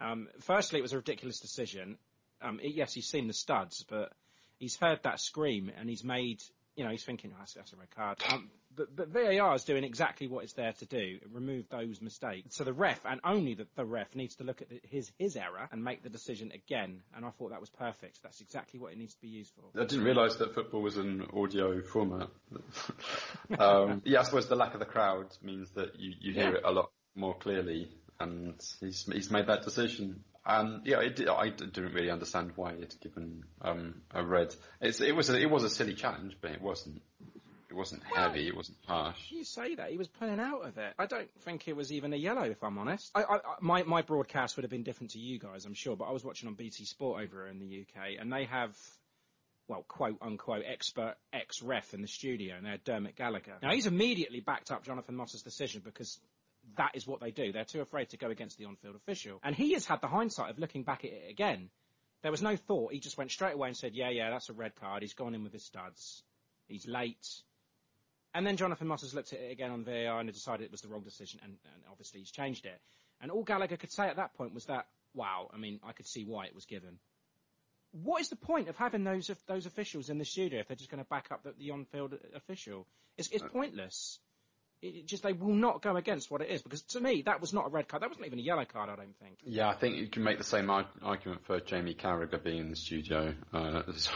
[0.00, 1.98] Um, firstly, it was a ridiculous decision.
[2.40, 4.12] Um, it- yes, he's seen the studs, but
[4.58, 6.42] he's heard that scream and he's made
[6.76, 8.18] you know, he's thinking, oh, that's, that's a red card.
[8.30, 12.56] Um, but, but VAR is doing exactly what it's there to do, remove those mistakes.
[12.56, 15.36] So the ref, and only the, the ref, needs to look at the, his, his
[15.36, 17.02] error and make the decision again.
[17.16, 18.22] And I thought that was perfect.
[18.22, 19.80] That's exactly what it needs to be used for.
[19.80, 22.28] I didn't realise that football was an audio format.
[23.58, 26.56] um, yeah, I suppose the lack of the crowd means that you, you hear Yeah.
[26.58, 27.88] it a lot more clearly,
[28.20, 30.24] and he's he's made that decision.
[30.48, 34.54] And yeah, it, I didn't really understand why he'd given um, a red.
[34.80, 37.02] It's, it was a, it was a silly challenge, but it wasn't
[37.68, 39.18] it wasn't heavy, it wasn't harsh.
[39.30, 40.94] You say that he was pulling out of it.
[41.00, 43.10] I don't think it was even a yellow, if I'm honest.
[43.14, 45.96] I, I, I- my my broadcast would have been different to you guys, I'm sure.
[45.96, 48.76] But I was watching on BT Sport over in the UK, and they have,
[49.66, 53.56] well, quote unquote, expert ex ref in the studio, and they had Dermot Gallagher.
[53.62, 56.20] Now he's immediately backed up Jonathan Moss's decision because.
[56.76, 57.52] That is what they do.
[57.52, 59.40] They're too afraid to go against the on-field official.
[59.42, 61.70] And he has had the hindsight of looking back at it again.
[62.22, 62.92] There was no thought.
[62.92, 65.02] He just went straight away and said, yeah, yeah, that's a red card.
[65.02, 66.22] He's gone in with his studs.
[66.68, 67.26] He's late.
[68.34, 70.82] And then Jonathan Moss has looked at it again on VAR and decided it was
[70.82, 72.78] the wrong decision, and, and obviously he's changed it.
[73.20, 76.06] And all Gallagher could say at that point was that, wow, I mean, I could
[76.06, 76.98] see why it was given.
[77.92, 80.90] What is the point of having those those officials in the studio if they're just
[80.90, 82.86] going to back up the, the on-field official?
[83.16, 84.18] It's, it's uh, pointless.
[84.82, 87.40] It, it just they will not go against what it is because to me that
[87.40, 88.02] was not a red card.
[88.02, 88.90] That wasn't even a yellow card.
[88.90, 89.38] I don't think.
[89.44, 92.70] Yeah, I think you can make the same arg- argument for Jamie Carragher being in
[92.70, 94.08] the studio uh, as,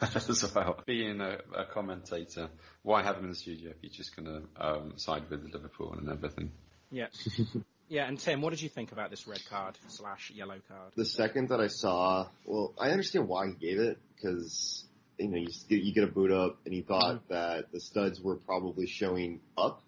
[0.28, 0.82] as well.
[0.86, 2.48] Being a, a commentator,
[2.82, 5.94] why have him in the studio if you're just going to um, side with Liverpool
[5.98, 6.50] and everything?
[6.90, 7.06] Yeah.
[7.88, 8.06] yeah.
[8.06, 10.92] And Tim, what did you think about this red card slash yellow card?
[10.96, 14.84] The second that I saw, well, I understand why he gave it because
[15.18, 18.20] you know you get, you get a boot up, and he thought that the studs
[18.20, 19.82] were probably showing up,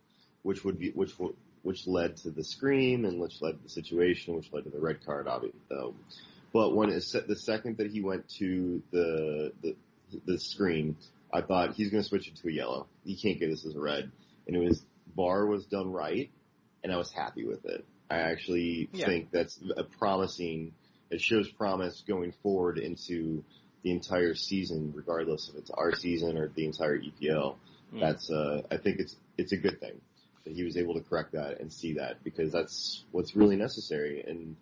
[0.46, 3.68] which would be which would which led to the scream and which led to the
[3.68, 5.58] situation, which led to the red card, obviously.
[5.72, 5.96] Um,
[6.52, 9.76] but when it set, the second that he went to the the
[10.24, 10.96] the screen,
[11.32, 12.86] I thought he's going to switch it to a yellow.
[13.04, 14.12] He can't get this as a red,
[14.46, 14.84] and it was
[15.16, 16.30] bar was done right,
[16.84, 17.84] and I was happy with it.
[18.08, 19.06] I actually Yeah.
[19.06, 20.72] think that's a promising.
[21.10, 23.42] It shows promise going forward into
[23.82, 27.56] the entire season, regardless if it's our season or the entire EPL.
[27.92, 28.00] Mm.
[28.00, 30.00] That's uh, I think it's it's a good thing
[30.46, 34.24] that he was able to correct that and see that because that's what's really necessary
[34.26, 34.56] and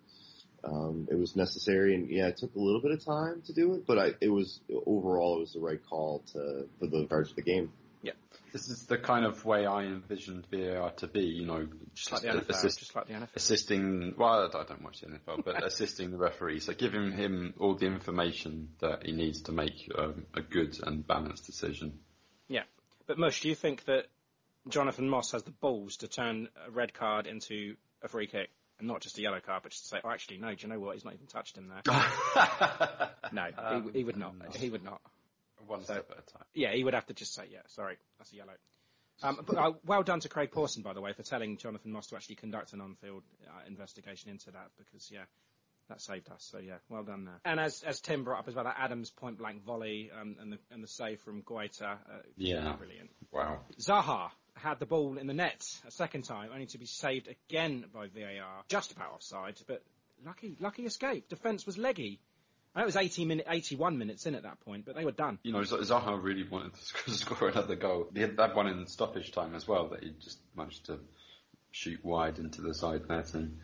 [0.65, 3.75] um, it was necessary and yeah it took a little bit of time to do
[3.75, 7.29] it but I, it was overall it was the right call to for the charge
[7.29, 7.71] of the game
[8.01, 8.13] Yeah,
[8.51, 12.21] This is the kind of way I envisioned VAR to be, you know, Just like
[12.23, 12.49] the NFL.
[12.49, 13.35] assist, Just like the NFL.
[13.35, 17.75] assisting, well, I don't watch the NFL, but assisting the referee, so giving him all
[17.75, 21.99] the information that he needs to make um, a good and balanced decision.
[22.47, 22.63] Yeah.
[23.07, 24.05] But Mush, do you think that
[24.69, 28.49] Jonathan Moss has the balls to turn a red card into a free kick?
[28.77, 30.67] And not just a yellow card, but just to say, oh, actually, no, do you
[30.67, 30.95] know what?
[30.95, 31.81] He's not even touched him there.
[33.31, 34.35] No, Um, he, he would not.
[34.37, 34.45] no.
[34.53, 34.99] He would not.
[35.65, 36.43] One step at a time.
[36.53, 38.53] Yeah, he would have to just say, yeah, sorry, that's a yellow.
[39.23, 42.07] Um, but, uh, well done to Craig Pawson, by the way, for telling Jonathan Moss
[42.07, 45.23] to actually conduct an on-field uh, investigation into that, because yeah,
[45.89, 46.47] that saved us.
[46.51, 47.39] So yeah, well done there.
[47.45, 50.51] And as as Tim brought up as well, that Adams point blank volley um, and
[50.51, 51.95] the and the save from Guaita, uh,
[52.35, 52.73] Yeah.
[52.73, 53.09] brilliant.
[53.31, 53.59] Wow.
[53.79, 57.85] Zaha had the ball in the net a second time, only to be saved again
[57.93, 59.83] by VAR, just about offside, but
[60.25, 61.29] lucky lucky escape.
[61.29, 62.19] Defence was leggy.
[62.75, 65.39] Know it was 80 minute, 81 minutes in at that point, but they were done.
[65.43, 68.07] You know, Zaha really wanted to score another goal.
[68.13, 70.99] He had that one in stoppage time as well that he just managed to
[71.71, 73.59] shoot wide into the side netting.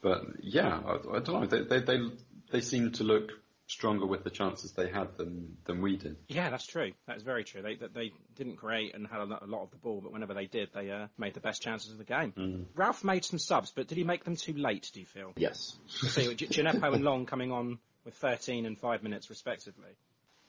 [0.00, 1.46] But yeah, I, I don't know.
[1.46, 1.98] They, they they
[2.52, 3.32] they seem to look
[3.66, 6.16] stronger with the chances they had than than we did.
[6.28, 6.92] Yeah, that's true.
[7.06, 7.62] That is very true.
[7.62, 10.12] They that they didn't create and had a lot, a lot of the ball, but
[10.12, 12.66] whenever they did, they uh, made the best chances of the game.
[12.74, 14.90] Ralph made some subs, but did he make them too late?
[14.92, 15.32] Do you feel?
[15.36, 19.90] yes So G- Djenepo and Long coming on with 13 and five minutes respectively.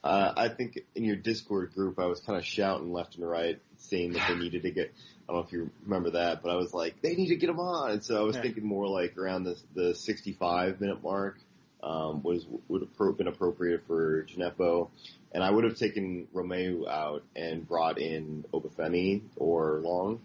[0.04, 3.60] Uh, I think in your Discord group, I was kind of shouting left and right,
[3.78, 4.94] saying that they needed to get.
[5.28, 7.48] I don't know if you remember that, but I was like, they need to get
[7.48, 7.92] them on.
[7.92, 8.44] And so I was Yeah.
[8.44, 11.40] thinking more like around the the 65 minute mark
[11.84, 14.90] um, was would have been appropriate for Djenepo,
[15.32, 20.22] and I would have taken Romeu out and brought in Obafemi or Long.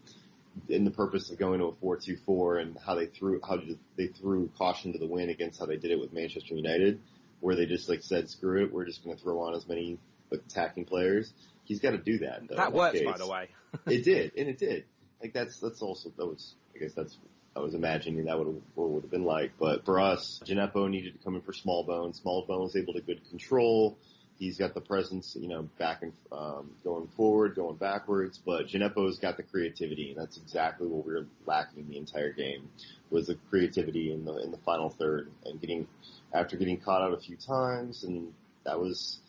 [0.68, 4.08] In the purpose of going to a four-two-four and how they threw how did they
[4.08, 7.00] threw caution to the wind against how they did it with Manchester United,
[7.40, 9.98] where they just like said, "Screw it, we're just going to throw on as many
[10.30, 11.32] attacking players."
[11.64, 12.42] He's got to do that.
[12.48, 13.48] Though, that worked, by the way.
[13.86, 14.84] it did, and it did.
[15.22, 17.16] Like that's that's also that was I guess that's
[17.54, 19.52] I was imagining that would what would have been like.
[19.58, 22.18] But for us, Djenepo needed to come in for Smallbone.
[22.20, 23.98] Smallbone Small was able to good control.
[24.38, 28.38] He's got the presence, you know, back and um, going forward, going backwards.
[28.44, 32.68] But Djenepo's got the creativity, and that's exactly what we were lacking the entire game
[33.10, 35.86] was the creativity in the in the final third and getting
[36.32, 38.32] after getting caught out a few times, and
[38.64, 39.20] that was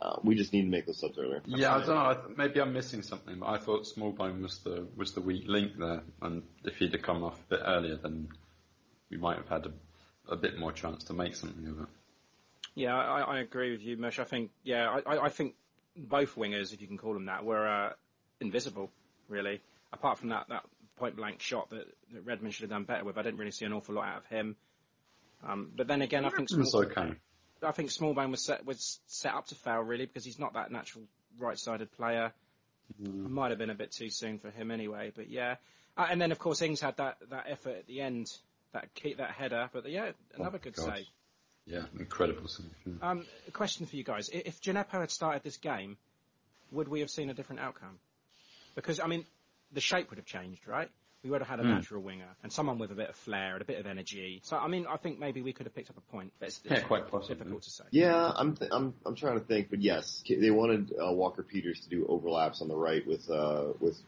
[0.00, 1.42] Uh, we just need to make those subs earlier.
[1.44, 2.06] Yeah, I don't know.
[2.06, 5.44] I th- Maybe I'm missing something, but I thought Smallbone was the was the weak
[5.46, 8.28] link there, and if he'd have come off a bit earlier, then
[9.10, 11.88] we might have had a, a bit more chance to make something of it.
[12.74, 14.18] Yeah, I, I agree with you, Mush.
[14.18, 15.54] I think, yeah, I, I- I think
[15.96, 17.92] both wingers, if you can call them that, were uh,
[18.40, 18.90] invisible,
[19.28, 19.60] really.
[19.92, 20.62] Apart from that, that
[20.96, 23.64] point blank shot that, that Redmond should have done better with, I didn't really see
[23.66, 24.56] an awful lot out of him.
[25.46, 27.14] Um, but then again, I think It was Small, okay.
[27.62, 30.70] I think Smallbone was set was set up to fail really because he's not that
[30.70, 31.04] natural
[31.38, 32.32] right-sided player.
[33.02, 35.56] It might have been a bit too soon for him anyway, but yeah.
[35.96, 38.26] Uh, and then of course Ings had that, that effort at the end,
[38.72, 39.70] that keep that header.
[39.72, 40.94] But yeah, another good God.
[40.96, 41.06] save.
[41.66, 42.48] Yeah, incredible.
[42.48, 42.66] save.
[43.02, 45.98] Um, a question for you guys: If Djenepo had started this game,
[46.72, 47.98] would we have seen a different outcome?
[48.74, 49.24] Because I mean,
[49.72, 50.90] the shape would have changed, right?
[51.22, 51.68] We would have had a Hmm.
[51.70, 54.40] natural winger and someone with a bit of flair and a bit of energy.
[54.42, 56.32] So I mean, I think maybe we could have picked up a point.
[56.38, 57.36] But it's, Yeah, quite possibly.
[57.36, 57.84] difficult to say.
[57.90, 61.80] Yeah, I'm th- I'm I'm trying to think, but yes, they wanted uh, Walker Peters
[61.80, 64.00] to do overlaps on the right with uh, with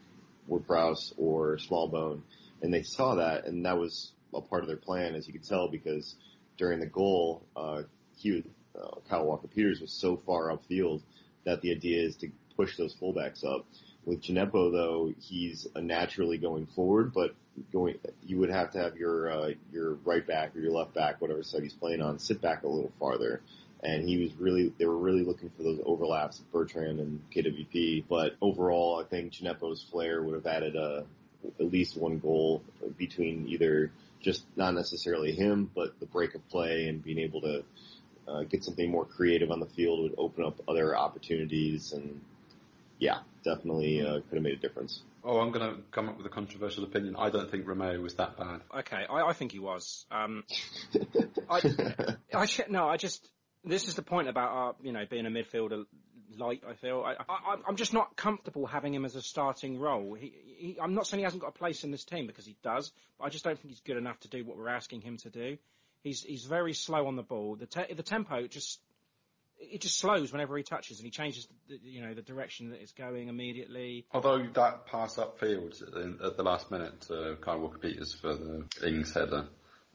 [0.47, 2.21] Ward Prowse or Smallbone,
[2.63, 5.43] and they saw that, and that was a part of their plan, as you could
[5.47, 6.15] tell, because
[6.57, 7.83] during the goal, uh,
[8.17, 8.43] he was,
[8.75, 11.01] uh, Kyle Walker Peters was so far upfield
[11.45, 13.65] that the idea is to push those fullbacks up.
[14.05, 17.35] With Djenepo, though, he's naturally going forward, but
[17.71, 21.21] going, you would have to have your uh, your right back or your left back,
[21.21, 23.41] whatever side he's playing on, sit back a little farther.
[23.81, 28.05] And he was really, they were really looking for those overlaps of Bertrand and KWP.
[28.07, 31.05] But overall, I think Djenepo's flair would have added a,
[31.59, 32.63] at least one goal
[32.97, 37.63] between either just not necessarily him, but the break of play and being able to
[38.25, 41.91] uh, get something more creative on the field would open up other opportunities.
[41.91, 42.21] And
[43.03, 45.01] yeah, definitely uh, could have made a difference.
[45.25, 47.15] Oh, I'm going to come up with a controversial opinion.
[47.17, 48.61] I don't think Romeu was that bad.
[48.79, 50.05] Okay, I, I think he was.
[50.09, 50.45] Um,
[51.49, 51.61] I,
[52.33, 53.29] I no, I just
[53.65, 55.83] this is the point about uh, you know being a midfielder
[56.37, 56.63] light.
[56.67, 60.13] I feel I, I, I'm just not comfortable having him as a starting role.
[60.13, 62.55] He, he, I'm not saying he hasn't got a place in this team because he
[62.63, 65.17] does, but I just don't think he's good enough to do what we're asking him
[65.17, 65.57] to do.
[66.03, 67.57] He's he's very slow on the ball.
[67.57, 68.79] The te- the tempo just
[69.71, 72.81] it just slows whenever he touches and he changes the, you know the direction that
[72.81, 74.05] it's going immediately.
[74.11, 75.81] Although that pass upfield
[76.23, 79.47] at the last minute to Kyle Walker Peters for the Ings header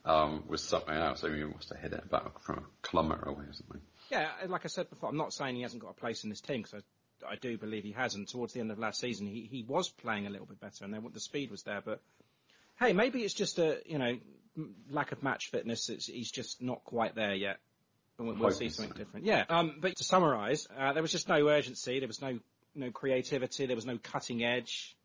[0.05, 1.23] um, was something else.
[1.23, 3.81] I mean, he must have hit it back from a kilometre away or something.
[4.09, 6.41] Yeah, like I said before, I'm not saying he hasn't got a place in this
[6.41, 6.81] team because
[7.23, 8.15] I, I do believe he has.
[8.15, 10.85] And towards the end of last season, he, he was playing a little bit better,
[10.85, 11.81] and the speed was there.
[11.83, 12.01] But
[12.79, 14.17] hey, maybe it's just a you know
[14.89, 15.89] lack of match fitness.
[15.89, 17.57] It's, he's just not quite there yet.
[18.19, 19.25] We'll, we'll see something different.
[19.25, 19.45] Yeah.
[19.49, 21.99] Um, but to summarise, uh, there was just no urgency.
[21.99, 22.39] There was no
[22.75, 23.65] no creativity.
[23.65, 24.95] There was no cutting edge.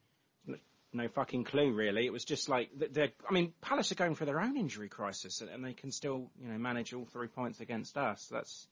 [0.46, 0.56] No,
[0.92, 2.06] no fucking clue really.
[2.06, 3.10] It was just like they're.
[3.28, 6.30] I mean, Palace are going through their own injury crisis, and, and they can still
[6.40, 8.28] you know manage all three points against us.
[8.30, 8.66] That's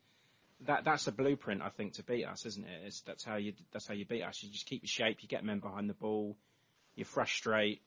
[0.66, 2.82] that that's a blueprint, I think, to beat us, isn't it?
[2.86, 4.42] It's, that's how you that's how you beat us.
[4.42, 6.36] You just keep your shape, you get men behind the ball,
[6.94, 7.80] you frustrate,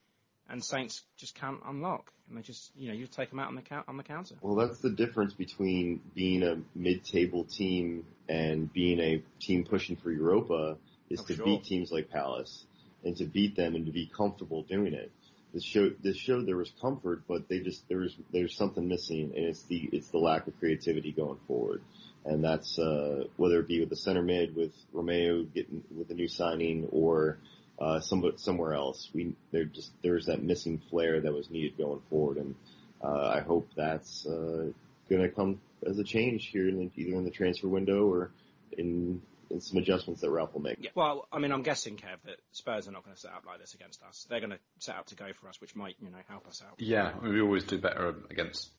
[0.49, 3.55] and Saints just can't unlock, and they just you know you take them out on
[3.55, 4.35] the count on the counter.
[4.41, 10.11] Well, that's the difference between being a mid-table team and being a team pushing for
[10.11, 10.77] Europa
[11.09, 11.45] is Oh, to sure.
[11.45, 12.65] beat teams like Palace
[13.03, 15.11] and to beat them and to be comfortable doing it.
[15.53, 19.31] This showed this showed there was comfort, but they just there was there's something missing,
[19.35, 21.81] and it's the it's the lack of creativity going forward,
[22.25, 26.13] and that's uh, whether it be with the center mid with Romeu getting with a
[26.13, 27.37] new signing or
[27.79, 29.09] uh, some, somewhere else.
[29.13, 32.55] We there just there's that missing flair that was needed going forward, and
[33.03, 34.67] uh, I hope that's uh,
[35.09, 38.31] going to come as a change here, in either in the transfer window or
[38.77, 40.77] in, in some adjustments that Ralph will make.
[40.79, 40.89] Yeah.
[40.95, 43.59] Well, I mean, I'm guessing, Kev, that Spurs are not going to set up like
[43.59, 44.25] this against us.
[44.29, 46.63] They're going to set up to go for us, which might you know help us
[46.65, 46.75] out.
[46.79, 48.69] Yeah, we always do better against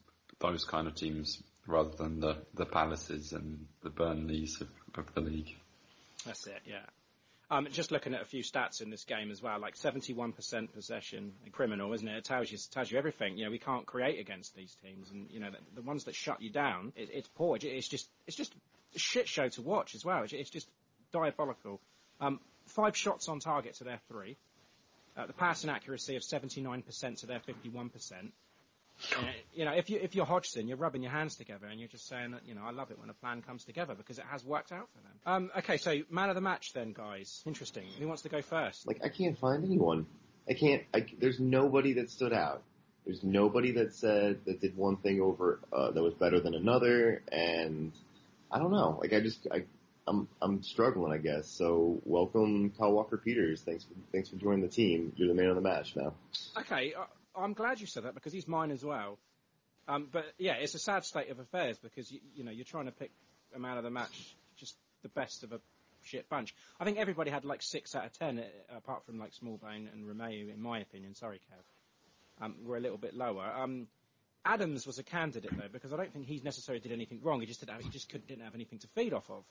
[0.40, 5.20] those kind of teams rather than the, the Palaces and the Burnleys of, of the
[5.20, 5.56] league.
[6.24, 6.84] That's it, yeah.
[7.48, 11.32] Um, just looking at a few stats in this game as well, like 71% possession,
[11.52, 12.16] criminal, isn't it?
[12.16, 13.38] It tells you tells you everything.
[13.38, 16.16] You know, we can't create against these teams, and you know the, the ones that
[16.16, 17.56] shut you down, it, it's poor.
[17.60, 18.52] It's just it's just
[18.96, 20.24] a shit show to watch as well.
[20.24, 20.68] It's, it's just
[21.12, 21.80] diabolical.
[22.20, 24.36] Um, five shots on target to their three.
[25.16, 28.32] Uh, the passing accuracy of 79% to their 51%.
[29.54, 32.08] You know, if you if you're Hodgson, you're rubbing your hands together and you're just
[32.08, 34.44] saying that you know I love it when a plan comes together because it has
[34.44, 35.12] worked out for them.
[35.26, 37.42] Um, okay, so man of the match then, guys.
[37.46, 37.84] Interesting.
[37.98, 38.86] Who wants to go first?
[38.86, 40.06] Like I can't find anyone.
[40.48, 40.82] I can't.
[40.94, 42.62] I, there's nobody that stood out.
[43.04, 47.22] There's nobody that said that did one thing over uh, that was better than another,
[47.30, 47.92] and
[48.50, 48.98] I don't know.
[49.00, 49.64] Like I just I.
[50.08, 51.48] I'm I'm struggling, I guess.
[51.48, 53.62] So welcome, Kyle Walker Peters.
[53.62, 55.12] Thanks for thanks for joining the team.
[55.16, 56.14] You're the man of the match now.
[56.56, 57.06] Okay, uh,
[57.36, 59.18] I'm glad you said that because he's mine as well.
[59.88, 62.86] Um, but yeah, it's a sad state of affairs because you, you know you're trying
[62.86, 63.10] to pick
[63.54, 65.60] a man of the match just the best of a
[66.02, 66.54] shit bunch.
[66.80, 70.04] I think everybody had like six out of ten, uh, apart from like Smallbone and
[70.06, 71.14] Romeu, in my opinion.
[71.14, 72.44] Sorry, Kev.
[72.44, 73.44] Um, were a little bit lower.
[73.44, 73.86] Um,
[74.44, 77.40] Adams was a candidate though because I don't think he necessarily did anything wrong.
[77.40, 79.44] He just didn't have, he just couldn't, didn't have anything to feed off of.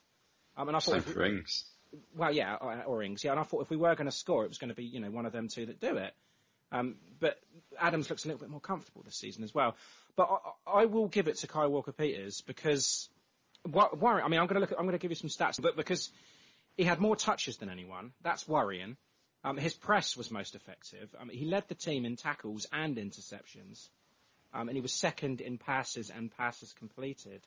[0.57, 1.13] Um, and I thought, if we-
[2.15, 3.31] well, yeah, or, or Ings, yeah.
[3.31, 4.99] And I thought if we were going to score, it was going to be you
[4.99, 6.13] know one of them two that do it.
[6.75, 7.39] Um, but
[7.79, 9.75] Adams looks a little bit more comfortable this season as well.
[10.15, 10.29] But
[10.67, 13.09] I, I will give it to Kyle Walker Peters because
[13.65, 14.21] worry.
[14.21, 14.71] I mean, I'm going to look.
[14.71, 16.11] At, I'm going to give you some stats, but because
[16.77, 18.97] he had more touches than anyone, that's worrying.
[19.43, 21.13] Um, his press was most effective.
[21.19, 23.87] Um, he led the team in tackles and interceptions,
[24.53, 27.41] um, and he was second in passes and passes completed.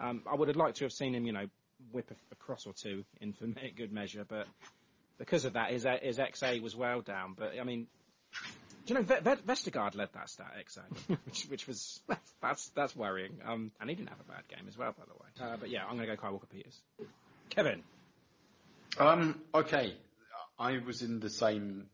[0.00, 1.46] Um, I would have liked to have seen him, you know,
[1.92, 3.46] whip a, a cross or two in for
[3.76, 4.46] good measure, but
[5.18, 7.34] because of that, his, his XA was well down.
[7.36, 7.88] But I mean,
[8.86, 12.00] do you know Ve- Ve- Vestergaard led that stat XA, which, which was
[12.40, 13.38] that's that's worrying.
[13.44, 15.52] Um, and he didn't have a bad game as well, by the way.
[15.52, 16.80] Uh, but yeah, I'm going to go Kyle Walker Peters.
[17.50, 17.82] Kevin,
[18.98, 19.94] Um, okay,
[20.58, 21.86] I was in the same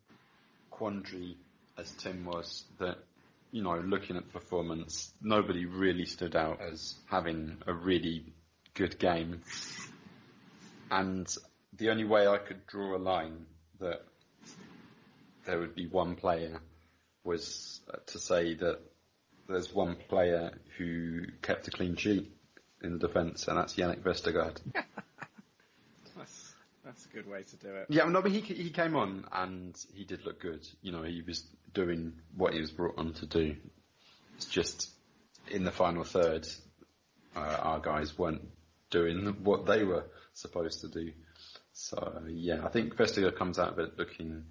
[0.70, 1.36] quandary
[1.78, 2.98] as Tim was that,
[3.52, 8.32] you know, looking at performance, nobody really stood out as having a really
[8.74, 9.42] good game.
[10.90, 11.26] And
[11.76, 13.46] the only way I could draw a line
[13.80, 14.02] that
[15.46, 16.60] there would be one player
[17.22, 18.78] was uh, to say that
[19.48, 22.30] there's one player who kept a clean sheet
[22.82, 24.58] in the defence, and that's Yannick Vestergaard.
[26.16, 27.86] that's that's a good way to do it.
[27.88, 30.66] Yeah, no, but he he came on and he did look good.
[30.82, 33.56] You know, he was doing what he was brought on to do.
[34.36, 34.90] It's just
[35.50, 36.46] in the final third,
[37.36, 38.42] uh, our guys weren't
[38.90, 41.12] doing what they were supposed to do.
[41.72, 44.44] So yeah, I think Vestergaard comes out of it looking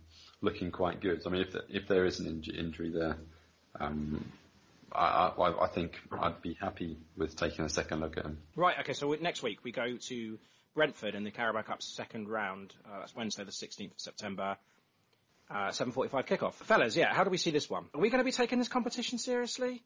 [0.44, 1.22] looking quite good.
[1.26, 3.18] I mean, if the, if there is an inj- injury there,
[3.80, 4.24] um,
[4.92, 8.38] I, I I think I'd be happy with taking a second look at him.
[8.56, 8.78] Right.
[8.82, 8.94] Okay.
[8.94, 10.38] So next week we go to
[10.76, 12.74] Brentford in the Carabao Cup second round.
[12.86, 14.58] Uh, that's Wednesday, the 16th of September.
[15.50, 16.54] Uh, 7:45 kickoff.
[16.54, 17.14] Fellas, yeah.
[17.14, 17.86] How do we see this one?
[17.94, 19.84] Are we going to be taking this competition seriously?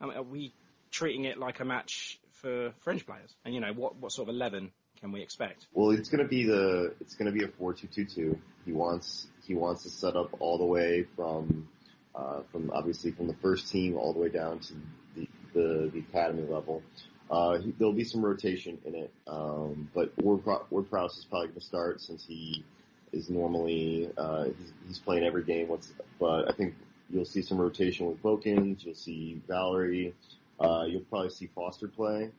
[0.00, 0.54] I mean, are we
[0.90, 3.34] treating it like a match for fringe players?
[3.44, 4.70] And you know, what what sort of eleven
[5.00, 5.66] can we expect?
[5.72, 8.38] Well, it's gonna be the it's gonna be a four two two two.
[8.64, 11.68] He wants he wants to set up all the way from
[12.14, 14.74] uh, from obviously from the first team all the way down to
[15.14, 16.82] the the, the academy level.
[17.30, 21.48] Uh, he, there'll be some rotation in it, um, but Ward, Ward Prowse is probably
[21.48, 22.64] going to start since he
[23.12, 25.68] is normally uh, he's, he's playing every game.
[25.68, 26.74] What's but I think
[27.10, 28.84] you'll see some rotation with Vokins.
[28.84, 30.14] You'll see Valery.
[30.58, 32.30] Uh, you'll probably see Foster play,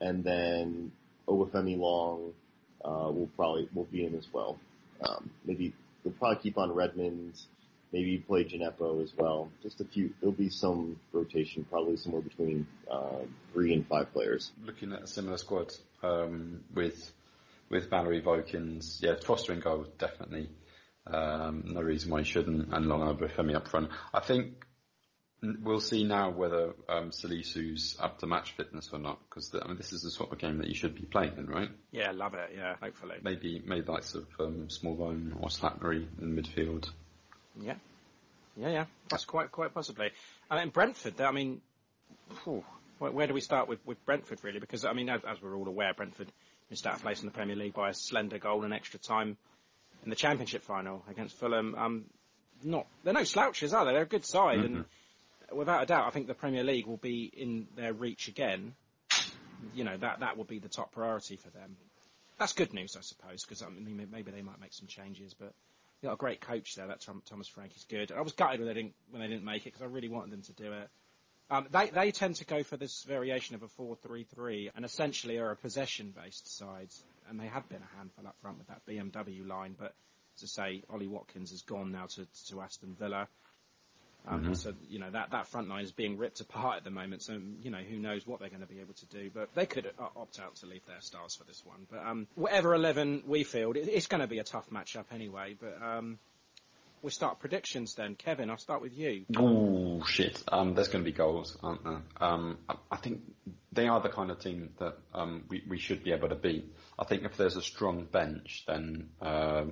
[0.00, 0.92] and then
[1.28, 2.32] Obafemi Long
[2.84, 4.58] uh, will probably will be in as well.
[5.06, 5.72] Um, maybe
[6.02, 7.40] we'll probably keep on Redmond.
[7.92, 9.50] Maybe play Djenepo as well.
[9.62, 10.12] Just a few.
[10.20, 13.18] There'll be some rotation, probably somewhere between uh,
[13.52, 14.50] three and five players.
[14.64, 15.72] looking at a similar squad
[16.02, 17.12] um, with
[17.70, 20.48] with Valery Vokins, yeah, Foster in goal definitely.
[21.06, 23.90] Um, no reason why he shouldn't, and Long Obafemi up front.
[24.12, 24.64] I think
[25.62, 29.76] we'll see now whether um, Salisu's up to match fitness or not, because I mean
[29.76, 31.70] this is the sort of game that you should be playing in, right?
[31.92, 32.50] Yeah, love it.
[32.56, 33.16] Yeah, hopefully.
[33.22, 36.88] Maybe maybe likes of um, Smallbone or Slattery in midfield.
[37.60, 37.74] Yeah,
[38.56, 38.84] yeah, yeah.
[39.08, 40.10] That's quite quite possibly.
[40.50, 41.20] I mean, Brentford.
[41.20, 41.60] I mean,
[42.42, 42.64] phew,
[42.98, 44.60] where, where do we start with, with Brentford really?
[44.60, 46.30] Because I mean, as, as we're all aware, Brentford
[46.70, 49.36] missed out a place in the Premier League by a slender goal in extra time
[50.04, 51.74] in the Championship final against Fulham.
[51.74, 52.04] Um,
[52.62, 53.92] not they're no slouches, are they?
[53.92, 54.84] They're a good side, and
[55.56, 58.74] without a doubt, I think the Premier League will be in their reach again.
[59.74, 61.76] You know that that will be the top priority for them.
[62.38, 65.52] That's good news, I suppose, because I mean, maybe they might make some changes, but
[66.02, 66.86] you got a great coach there.
[66.86, 68.12] That Tom, Thomas Frank is good.
[68.12, 70.32] I was gutted when they didn't when they didn't make it because I really wanted
[70.32, 70.88] them to do it.
[71.50, 75.50] Um, they they tend to go for this variation of a four-three-three, and essentially are
[75.50, 76.88] a possession-based side,
[77.28, 79.74] and they have been a handful up front with that BMW line.
[79.78, 79.94] But
[80.42, 83.28] I say, Ollie Watkins has gone now to to Aston Villa.
[84.26, 87.22] Um, So you know that that front line is being ripped apart at the moment.
[87.22, 89.30] So you know who knows what they're going to be able to do.
[89.32, 91.86] But they could uh, opt out to leave their stars for this one.
[91.90, 95.56] But um, whatever eleven we field, it, it's going to be a tough matchup anyway.
[95.60, 96.18] But um,
[97.02, 98.14] we'll start predictions then.
[98.14, 99.26] Kevin, I'll start with you.
[99.36, 100.42] Oh shit!
[100.48, 102.02] Um, there's going to be goals, aren't there?
[102.18, 103.20] Um, I, I think
[103.72, 106.74] they are the kind of team that um, we, we should be able to beat.
[106.98, 109.64] I think if there's a strong bench, then uh,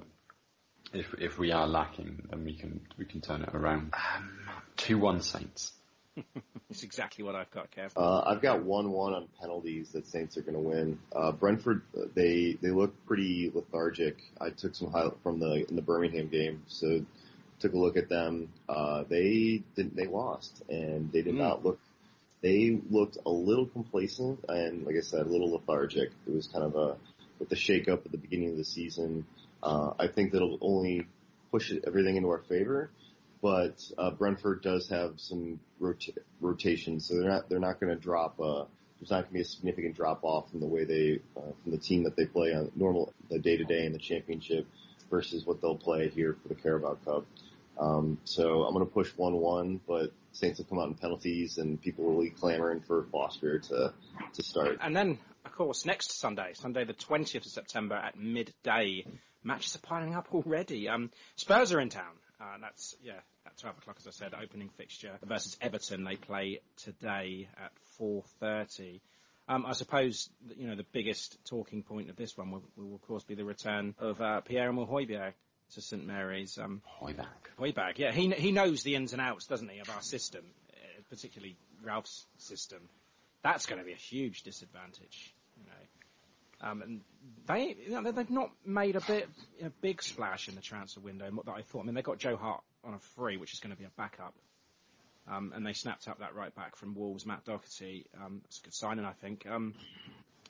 [0.93, 3.95] if if we are lacking, then we can we can turn it around.
[3.95, 4.30] Um,
[4.76, 5.72] Two one Saints.
[6.70, 7.90] It's exactly what I've got, Kev.
[7.95, 10.99] Uh, I've got one one on penalties that Saints are going to win.
[11.14, 14.16] Uh, Brentford, uh, they they look pretty lethargic.
[14.40, 17.05] I took some highlight from the in the Birmingham game, so
[17.61, 18.49] took a look at them.
[18.70, 21.38] Uh, they didn't they lost, and they did Mm.
[21.38, 21.78] not look.
[22.40, 26.11] They looked a little complacent, and like I said, a little lethargic.
[26.26, 26.97] It was kind of a
[27.38, 29.26] with the shake-up at the beginning of the season.
[29.62, 31.06] Uh, I think that'll only
[31.50, 32.90] push everything into our favor.
[33.42, 38.00] But uh, Brentford does have some rota- rotations, so they're not they're not going to
[38.00, 38.40] drop.
[38.40, 38.64] Uh,
[39.00, 41.72] there's not going to be a significant drop off from the way they uh, from
[41.72, 44.64] the team that they play on normal the day to day in the championship
[45.10, 47.26] versus what they'll play here for the Carabao Cup.
[47.78, 51.58] Um, so I'm going to push one one, but Saints will come out in penalties,
[51.58, 53.92] and people will be clamoring for Foster to
[54.34, 54.78] to start.
[54.80, 59.04] And then, of course, next Sunday, Sunday the 20th of September at midday,
[59.45, 60.88] matches are piling up already.
[60.88, 62.14] Um, Spurs are in town.
[62.40, 66.05] Uh, that's, yeah, at 12 o'clock, as I said, opening fixture versus Everton.
[66.05, 69.01] They play today at 4.30.
[69.49, 73.03] Um, I suppose, you know, the biggest talking point of this one will, will of
[73.03, 75.32] course, be the return of uh, Pierre-Emile Højbjerg
[75.74, 76.59] to St Mary's.
[76.59, 77.26] Um, Hoiberg.
[77.59, 81.03] Højbjerg, yeah, he, he knows the ins and outs, doesn't he, of our system, uh,
[81.11, 82.88] particularly Ralph's system.
[83.43, 85.34] That's going to be a huge disadvantage.
[86.62, 87.00] Um, and
[87.46, 89.28] they, you know, they've not made a bit,
[89.62, 91.80] a big splash in the transfer window that I thought.
[91.80, 93.90] I mean, they got Joe Hart on a free, which is going to be a
[93.96, 94.34] backup.
[95.28, 98.06] Um, and they snapped up that right back from Wolves, Matt Doherty.
[98.20, 99.46] Um, it's a good signing, I think.
[99.48, 99.74] Um,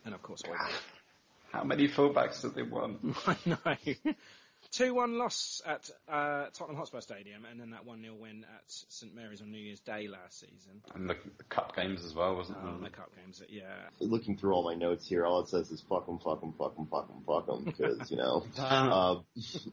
[0.04, 0.42] and of course,
[1.52, 3.14] How many fullbacks have they won?
[3.26, 4.12] I know.
[4.70, 9.42] 2-1 loss at uh, Tottenham Hotspur Stadium, and then that 1-0 win at St Mary's
[9.42, 10.80] on New Year's Day last season.
[10.94, 12.90] And the, the cup games as well, wasn't Um, there?
[12.90, 13.64] the cup games, yeah.
[14.00, 16.74] Looking through all my notes here, all it says is fuck 'em, fuck 'em, fuck
[16.78, 18.44] 'em, fuck 'em, fuck 'em, because you know.
[18.58, 19.16] Uh,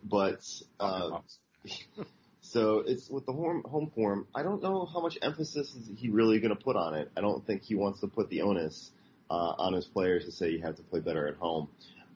[0.04, 0.46] but
[0.80, 1.20] uh,
[2.42, 4.28] so it's with the home home form.
[4.34, 7.12] I don't know how much emphasis is he really going to put on it.
[7.16, 8.92] I don't think he wants to put the onus
[9.30, 11.68] uh, on his players to say you have to play better at home.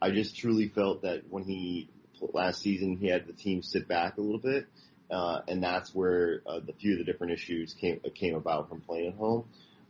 [0.02, 1.88] I just truly felt that when he
[2.34, 4.68] last season he had the team sit back a little bit,
[5.12, 8.82] uh, and that's where uh, the few of the different issues came came about from
[8.82, 9.46] playing at home.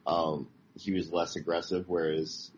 [0.05, 2.51] Um, he was less aggressive, whereas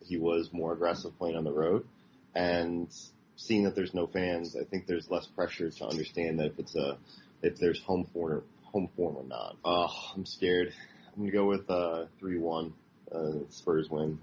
[0.00, 1.86] he was more aggressive playing on the road.
[2.34, 2.88] And
[3.36, 6.76] seeing that there's no fans, I think there's less pressure to understand that if it's
[6.76, 6.98] a
[7.42, 9.56] if there's home form home form or not.
[9.64, 10.72] Oh, I'm scared.
[11.14, 12.74] I'm gonna go with uh three one.
[13.10, 14.18] Uh, Spurs win.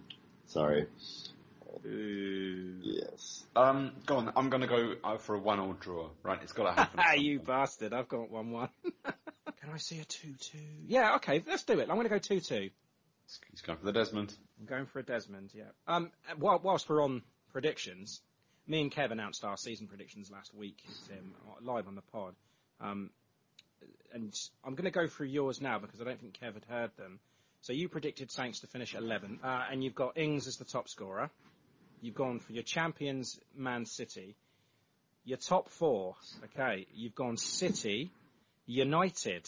[0.47, 0.87] Sorry.
[1.83, 3.43] Yes.
[3.55, 4.31] Um, go on.
[4.35, 6.09] I'm going to go uh, for a one-all draw.
[6.23, 6.99] Right, it's got to happen.
[7.13, 8.69] some you bastard, I've got 1-1.
[9.61, 10.55] Can I see a 2-2?
[10.87, 11.89] Yeah, okay, let's do it.
[11.89, 12.71] I'm going to go 2-2.
[13.51, 14.33] He's going for the Desmond.
[14.59, 15.63] I'm going for a Desmond, yeah.
[15.87, 17.21] Um, while, whilst we're on
[17.51, 18.21] predictions,
[18.67, 20.77] me and Kev announced our season predictions last week,
[21.07, 22.35] Tim, live on the pod.
[22.81, 23.11] Um,
[24.13, 26.91] and I'm going to go through yours now because I don't think Kev had heard
[26.97, 27.19] them.
[27.61, 30.87] So you predicted Saints to finish 11th, uh, and you've got Ings as the top
[30.87, 31.29] scorer.
[32.01, 34.35] You've gone for your champions, Man City.
[35.25, 36.87] Your top four, okay.
[36.93, 38.11] You've gone City,
[38.65, 39.47] United,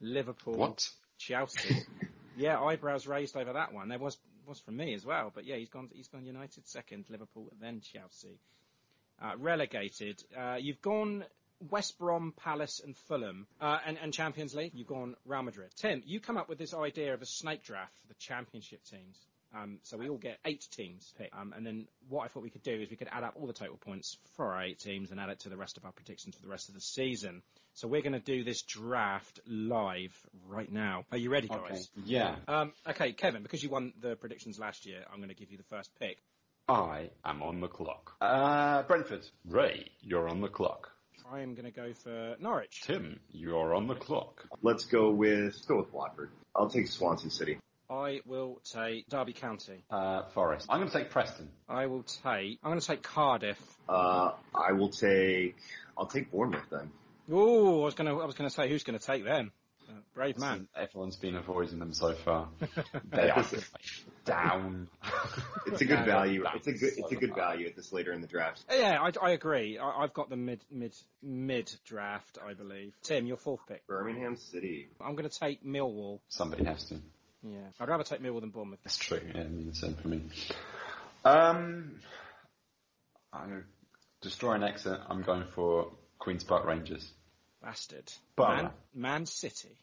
[0.00, 0.88] Liverpool, What?
[1.18, 1.84] Chelsea.
[2.36, 3.88] yeah, eyebrows raised over that one.
[3.88, 4.16] There was
[4.46, 5.88] was from me as well, but yeah, he's gone.
[5.92, 8.38] He's gone United second, Liverpool, then Chelsea.
[9.22, 10.22] Uh, relegated.
[10.36, 11.24] Uh, you've gone
[11.70, 14.72] West Brom, Palace, and Fulham, uh, and, and Champions League.
[14.74, 15.70] You've gone Real Madrid.
[15.76, 19.18] Tim, you come up with this idea of a snake draft for the Championship teams.
[19.54, 21.34] Um, so we all get eight teams picked.
[21.34, 23.46] Um, and then what I thought we could do is we could add up all
[23.46, 25.92] the total points for our eight teams and add it to the rest of our
[25.92, 27.42] predictions for the rest of the season.
[27.74, 30.14] So we're going to do this draft live
[30.46, 31.04] right now.
[31.10, 31.60] Are you ready, guys?
[31.98, 32.06] Okay.
[32.06, 32.36] Yeah.
[32.46, 35.58] Um, okay, Kevin, because you won the predictions last year, I'm going to give you
[35.58, 36.18] the first pick.
[36.68, 38.14] I am on the clock.
[38.20, 39.26] Uh, Brentford.
[39.46, 40.90] Ray, you're on the clock.
[41.30, 42.82] I am going to go for Norwich.
[42.84, 44.46] Tim, you're on the clock.
[44.62, 46.30] Let's go with let's go with Watford.
[46.54, 47.58] I'll take Swansea City.
[47.94, 49.84] I will take Derby County.
[49.88, 50.66] Uh, Forest.
[50.68, 51.48] I'm going to take Preston.
[51.68, 52.58] I will take.
[52.62, 53.58] I'm going to take Cardiff.
[53.88, 55.56] Uh, I will take.
[55.96, 56.90] I'll take Bournemouth then.
[57.30, 58.20] Oh, I was going to.
[58.20, 59.52] I was going to say who's going to take them.
[59.88, 60.66] Uh, brave man.
[60.74, 62.48] Everyone's been avoiding them so far.
[63.10, 63.44] they are
[64.24, 64.88] down.
[65.66, 66.44] It's a good Yeah, value.
[66.54, 66.92] It's a good.
[66.96, 68.62] It's a good value at this later in the draft.
[68.70, 69.78] Yeah, I, I agree.
[69.78, 72.92] I, I've got the mid mid mid draft, I believe.
[73.02, 73.86] Tim, your fourth pick.
[73.86, 74.88] Birmingham City.
[75.00, 76.20] I'm going to take Millwall.
[76.28, 76.96] Somebody has to.
[77.46, 78.80] Yeah, I'd rather take Millwall than Bournemouth.
[78.84, 79.20] That's true.
[79.34, 80.22] Yeah, I mean, same for me.
[81.24, 82.00] Um,
[83.32, 83.62] I'm gonna
[84.22, 84.98] destroy an exit.
[85.08, 87.06] I'm going for Queens Park Rangers.
[87.62, 88.10] Bastard.
[88.36, 88.56] Borough.
[88.56, 89.76] Man, Man City.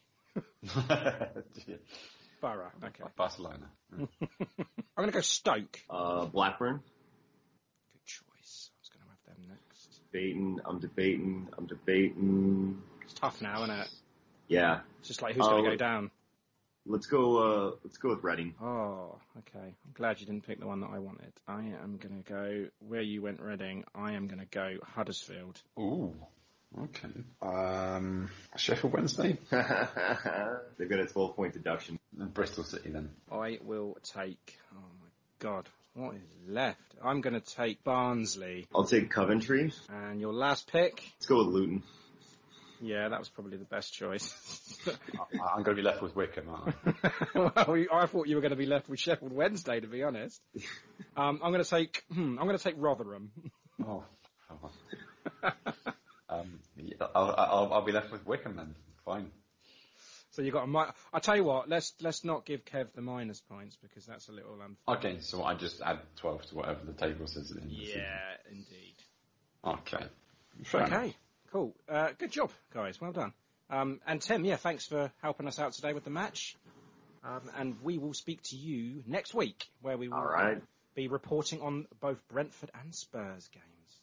[0.62, 1.26] Yeah.
[2.42, 2.72] Borough.
[2.84, 3.04] Okay.
[3.16, 3.70] Barcelona.
[3.94, 4.08] I'm
[4.98, 5.80] going to go Stoke.
[5.90, 6.80] Uh, Blackburn.
[7.94, 8.70] Good choice.
[8.72, 10.00] I was going to have them next.
[10.12, 10.60] Debating.
[10.66, 11.48] I'm debating.
[11.58, 12.82] I'm debating.
[13.04, 13.90] It's tough now, isn't it?
[14.48, 14.80] Yeah.
[15.00, 15.66] It's just like who's going Oh.
[15.66, 16.12] to go down.
[16.86, 17.38] Let's go.
[17.38, 18.56] Uh, let's go with Reading.
[18.62, 19.68] Oh, okay.
[19.86, 21.32] I'm glad you didn't pick the one that I wanted.
[21.48, 23.84] I am going to go where you went Reading.
[23.94, 25.62] I am going to go Huddersfield.
[25.80, 26.16] Ooh.
[26.80, 27.10] Okay.
[27.42, 29.38] Um, Sheffield Wednesday.
[29.52, 32.00] They've got a 12 point deduction.
[32.20, 33.10] And Bristol City then.
[33.32, 34.58] I will take.
[34.74, 35.10] Oh my
[35.40, 36.80] God, what is left?
[37.04, 38.68] I'm going to take Barnsley.
[38.74, 39.74] I'll take Coventry.
[39.90, 41.04] And your last pick?
[41.18, 41.84] Let's go with Luton.
[42.82, 44.34] Yeah, that was probably the best choice.
[44.88, 47.32] I- I'm going to be left with Wycombe, aren't I?
[47.68, 50.42] well, I thought you were going to be left with Sheffield Wednesday, to be honest.
[51.18, 52.04] Um, I'm going to take.
[52.14, 53.32] Hmm, I'm going to take Rotherham.
[53.86, 54.06] Oh,
[56.30, 58.76] um, yeah, I'll, I'll, I'll be left with Wycombe then.
[59.04, 59.32] Fine.
[60.32, 60.68] So you got a.
[60.68, 61.68] mi- I tell you what.
[61.68, 64.96] Let's let's not give Kev the minus points because that's a little unfair.
[64.96, 67.78] Okay, so I just add 12 to whatever the table says at the end of
[67.78, 67.84] the.
[67.84, 68.20] Yeah,
[68.50, 68.96] indeed.
[69.66, 70.06] Okay.
[70.64, 71.14] Fair enough.
[71.52, 71.76] Okay, cool.
[71.90, 73.00] Uh, good job, guys.
[73.00, 73.34] Well done.
[73.70, 76.56] Um, and Tim, yeah, thanks for helping us out today with the match.
[77.24, 80.62] Um, and we will speak to you next week, where we will All right.
[80.96, 84.02] be reporting on both Brentford and Spurs games.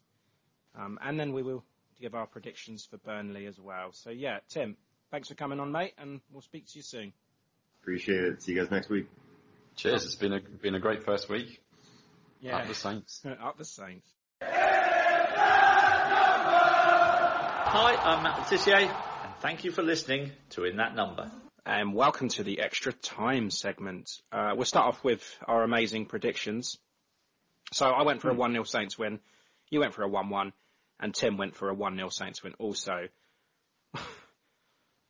[0.78, 1.64] Um, and then we will
[2.01, 3.92] give our predictions for Burnley as well.
[3.92, 4.76] So yeah, Tim,
[5.11, 7.12] thanks for coming on, mate, and we'll speak to you soon.
[7.82, 8.42] Appreciate it.
[8.42, 9.09] See you guys next week.
[9.74, 10.05] Cheers.
[10.05, 11.61] It's been a been a great first week.
[12.40, 13.22] Yeah, Up the Saints.
[13.42, 14.07] up the Saints.
[17.71, 21.31] Hi, I'm Matt Letitia, and thank you for listening to In That Number.
[21.66, 24.11] And welcome to the extra time segment.
[24.33, 26.79] Uh, we'll start off with our amazing predictions.
[27.75, 29.21] So I went for a 1 0 Saints win,
[29.69, 30.55] you went for a 1 1,
[31.01, 33.09] and Tim went for a 1 0 Saints win also.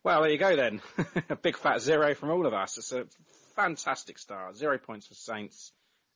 [0.02, 0.82] well, there you go then.
[1.28, 2.76] a big fat zero from all of us.
[2.76, 3.06] It's a
[3.54, 4.56] fantastic start.
[4.56, 5.70] Zero points for Saints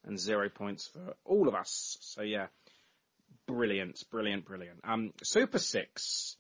[0.05, 1.99] and zero points for all of us.
[2.01, 2.49] So yeah,
[3.47, 4.81] brilliant, brilliant, brilliant.
[4.85, 6.37] Um, Super Six.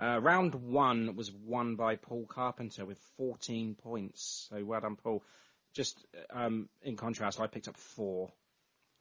[0.00, 4.46] Uh, round one was won by Paul Carpenter with 14 points.
[4.48, 5.24] So well done, Paul.
[5.74, 5.98] Just
[6.30, 8.30] um, in contrast, I picked up four.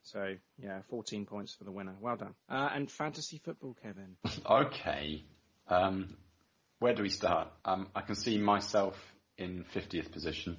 [0.04, 1.96] So yeah, 14 points for the winner.
[2.00, 2.34] Well done.
[2.50, 4.16] Uh, and fantasy football, Kevin.
[4.50, 5.24] Okay.
[5.68, 6.16] Um,
[6.80, 7.50] where do we start?
[7.66, 8.96] Um, I can see myself
[9.38, 10.58] in 50th position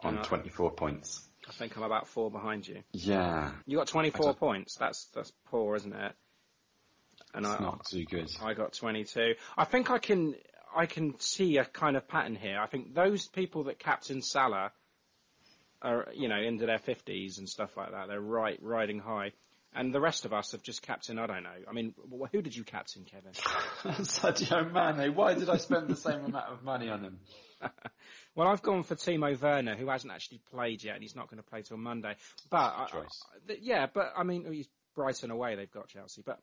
[0.00, 0.22] on Yeah.
[0.22, 1.22] 24 points.
[1.48, 2.82] I think I'm about four behind you.
[2.92, 4.76] Yeah, You got 24 points.
[4.76, 6.12] That's that's poor, isn't it?
[7.34, 8.30] And it's I, not too good.
[8.42, 9.34] I got 22.
[9.56, 10.34] I think I can
[10.74, 12.58] I can see a kind of pattern here.
[12.60, 14.72] I think those people that captain Salah
[15.82, 18.08] are you know into their 50s and stuff like that.
[18.08, 19.32] They're right riding high.
[19.76, 21.50] And the rest of us have just captain, I don't know.
[21.68, 21.94] I mean,
[22.30, 23.32] who did you captain, Kevin?
[24.04, 27.18] Sadio Mane, why did I spend the same amount of money on him?
[28.36, 31.42] Well, I've gone for Timo Werner, who hasn't actually played yet, and he's not going
[31.42, 32.16] to play till Monday.
[32.50, 32.86] But I,
[33.48, 35.54] I- yeah, but I mean, he's Brighton away.
[35.54, 36.22] They've got Chelsea.
[36.24, 36.40] But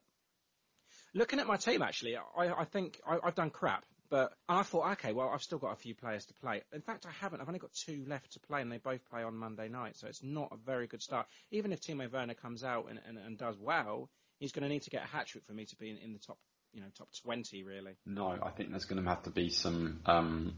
[1.14, 3.84] looking at my team, actually, I, I think I, I've done crap.
[4.10, 6.62] But and I thought, okay, well, I've still got a few players to play.
[6.74, 7.40] In fact, I haven't.
[7.40, 10.08] I've only got two left to play, and they both play on Monday night, so
[10.08, 11.28] it's not a very good start.
[11.52, 14.82] Even if Timo Werner comes out and, and, and does well, he's going to need
[14.84, 16.38] to get a hat trick for me to be in, in the top,
[16.74, 17.94] you know, top twenty, really.
[18.06, 20.56] No, I think there's going to have to be some um,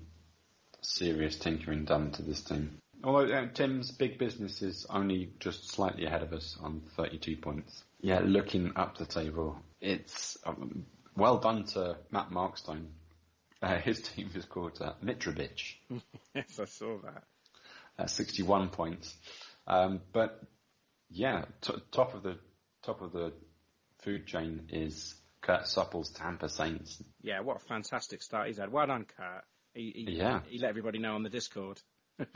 [0.85, 2.77] serious tinkering done to this team.
[3.03, 7.83] Although uh, Tim's big business is only just slightly ahead of us on 32 points.
[8.01, 10.85] Yeah, looking up the table, it's um,
[11.17, 12.87] well done to Matt Markstone.
[13.61, 15.75] Uh, his team is called uh, Mitrovic
[16.35, 17.23] yes, I saw that.
[17.97, 19.15] at 61 points.
[19.67, 20.41] Um, but
[21.09, 22.37] yeah, t- top of the
[22.83, 23.31] top of the
[24.01, 27.01] food chain is Kurt Supple's Tampa Saints.
[27.21, 28.71] Yeah, what a fantastic start he's had.
[28.71, 29.43] Well done, Kurt.
[29.73, 30.41] He, he, Yeah.
[30.47, 31.81] he let everybody know on the Discord.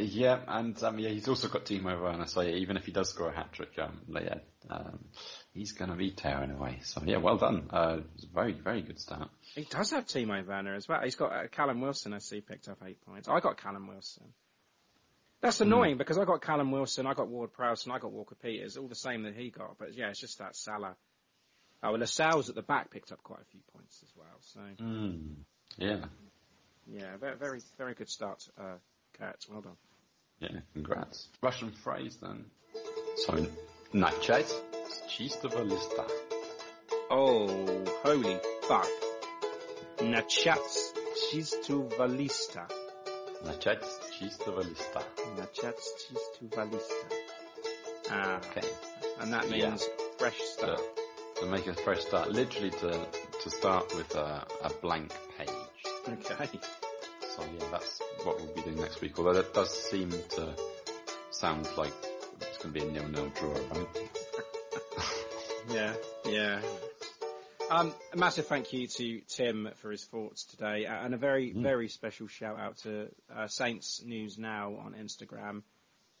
[0.00, 3.10] Yeah, and um, yeah, he's also got Timo Werner, so yeah, even if he does
[3.10, 4.36] score a hat trick, um, yeah,
[4.70, 5.04] um,
[5.52, 6.78] he's going to be tearing away.
[6.84, 7.68] So yeah, well done.
[7.70, 7.98] Uh,
[8.32, 9.28] very, very good start.
[9.56, 11.00] He does have Timo Werner as well.
[11.02, 13.28] He's got uh, Callum Wilson, I see, picked up eight points.
[13.28, 14.32] I got Callum Wilson.
[15.40, 18.34] That's annoying because I got Callum Wilson, I got Ward Prowse, and I got Walker
[18.34, 19.78] Peters, all the same that he got.
[19.78, 20.96] But yeah, it's just that Salah.
[21.82, 24.38] Oh, well, Lascelles at the back picked up quite a few points as well.
[24.40, 25.34] So Mm.
[25.76, 26.06] Yeah,
[26.87, 28.77] yeah, very, very, very good start, uh,
[29.17, 29.45] Kurt.
[29.49, 29.77] Well done.
[30.39, 31.27] yeah, congrats.
[31.41, 32.45] Russian phrase then.
[33.17, 33.33] So,
[33.93, 36.05] начать с чистого листа.
[37.09, 37.47] Oh,
[38.03, 38.87] holy fuck.
[40.01, 40.59] Начать
[41.31, 42.67] чистого листа.
[43.43, 45.03] Начать с чистого листа.
[45.37, 45.77] Начать
[46.07, 47.07] чистого листа.
[48.09, 48.67] Ah, Okay.
[49.19, 49.69] and that Yeah.
[49.69, 50.81] means fresh To, start.
[51.39, 53.07] to make a fresh start, literally to
[53.43, 55.49] to start with a, a blank page.
[56.12, 56.48] Okay.
[57.36, 59.18] So yeah, that's what we'll be doing next week.
[59.18, 60.54] Although that does seem to
[61.30, 61.92] sound like
[62.40, 63.86] it's going to be a nil-nil draw, right?
[65.70, 65.92] Yeah,
[66.24, 66.60] yeah.
[67.70, 71.88] Um, a massive thank you to Tim for his thoughts today, and a very, very
[71.88, 75.62] special shout out to uh, Saints News Now on Instagram,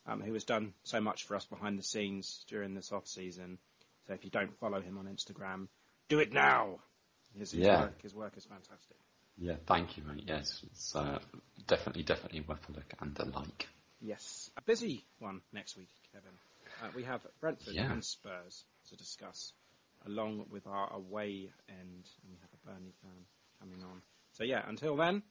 [0.06, 3.56] um, who has done so much for us behind the scenes during this off season.
[4.06, 5.68] So if you don't follow him on Instagram,
[6.10, 6.80] do it now.
[7.38, 7.80] His, his Yeah.
[7.80, 8.98] work, his work is fantastic.
[9.40, 10.24] Yeah, thank you, mate.
[10.26, 11.18] Yes, it's uh,
[11.66, 13.68] definitely, definitely worth a look and a like.
[14.00, 16.30] Yes, a busy one next week, Kevin.
[16.82, 17.90] Uh, we have Brentford Yeah.
[17.92, 19.52] and Spurs to discuss,
[20.06, 23.24] along with our away end, and we have a Burnley fan
[23.60, 24.02] coming on.
[24.32, 25.22] So yeah, until then,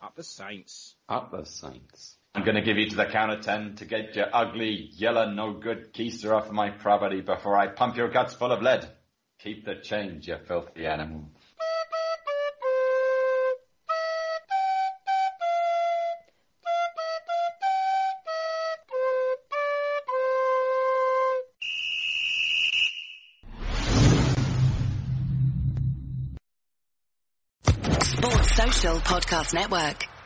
[0.00, 0.94] up the Saints.
[1.08, 2.16] Up the Saints.
[2.34, 5.30] I'm going to give you to the count of ten to get your ugly, yellow,
[5.30, 8.88] no good keister off my property before I pump your guts full of lead.
[9.40, 11.30] Keep the change, you filthy animal.
[28.78, 30.17] Podcast Network.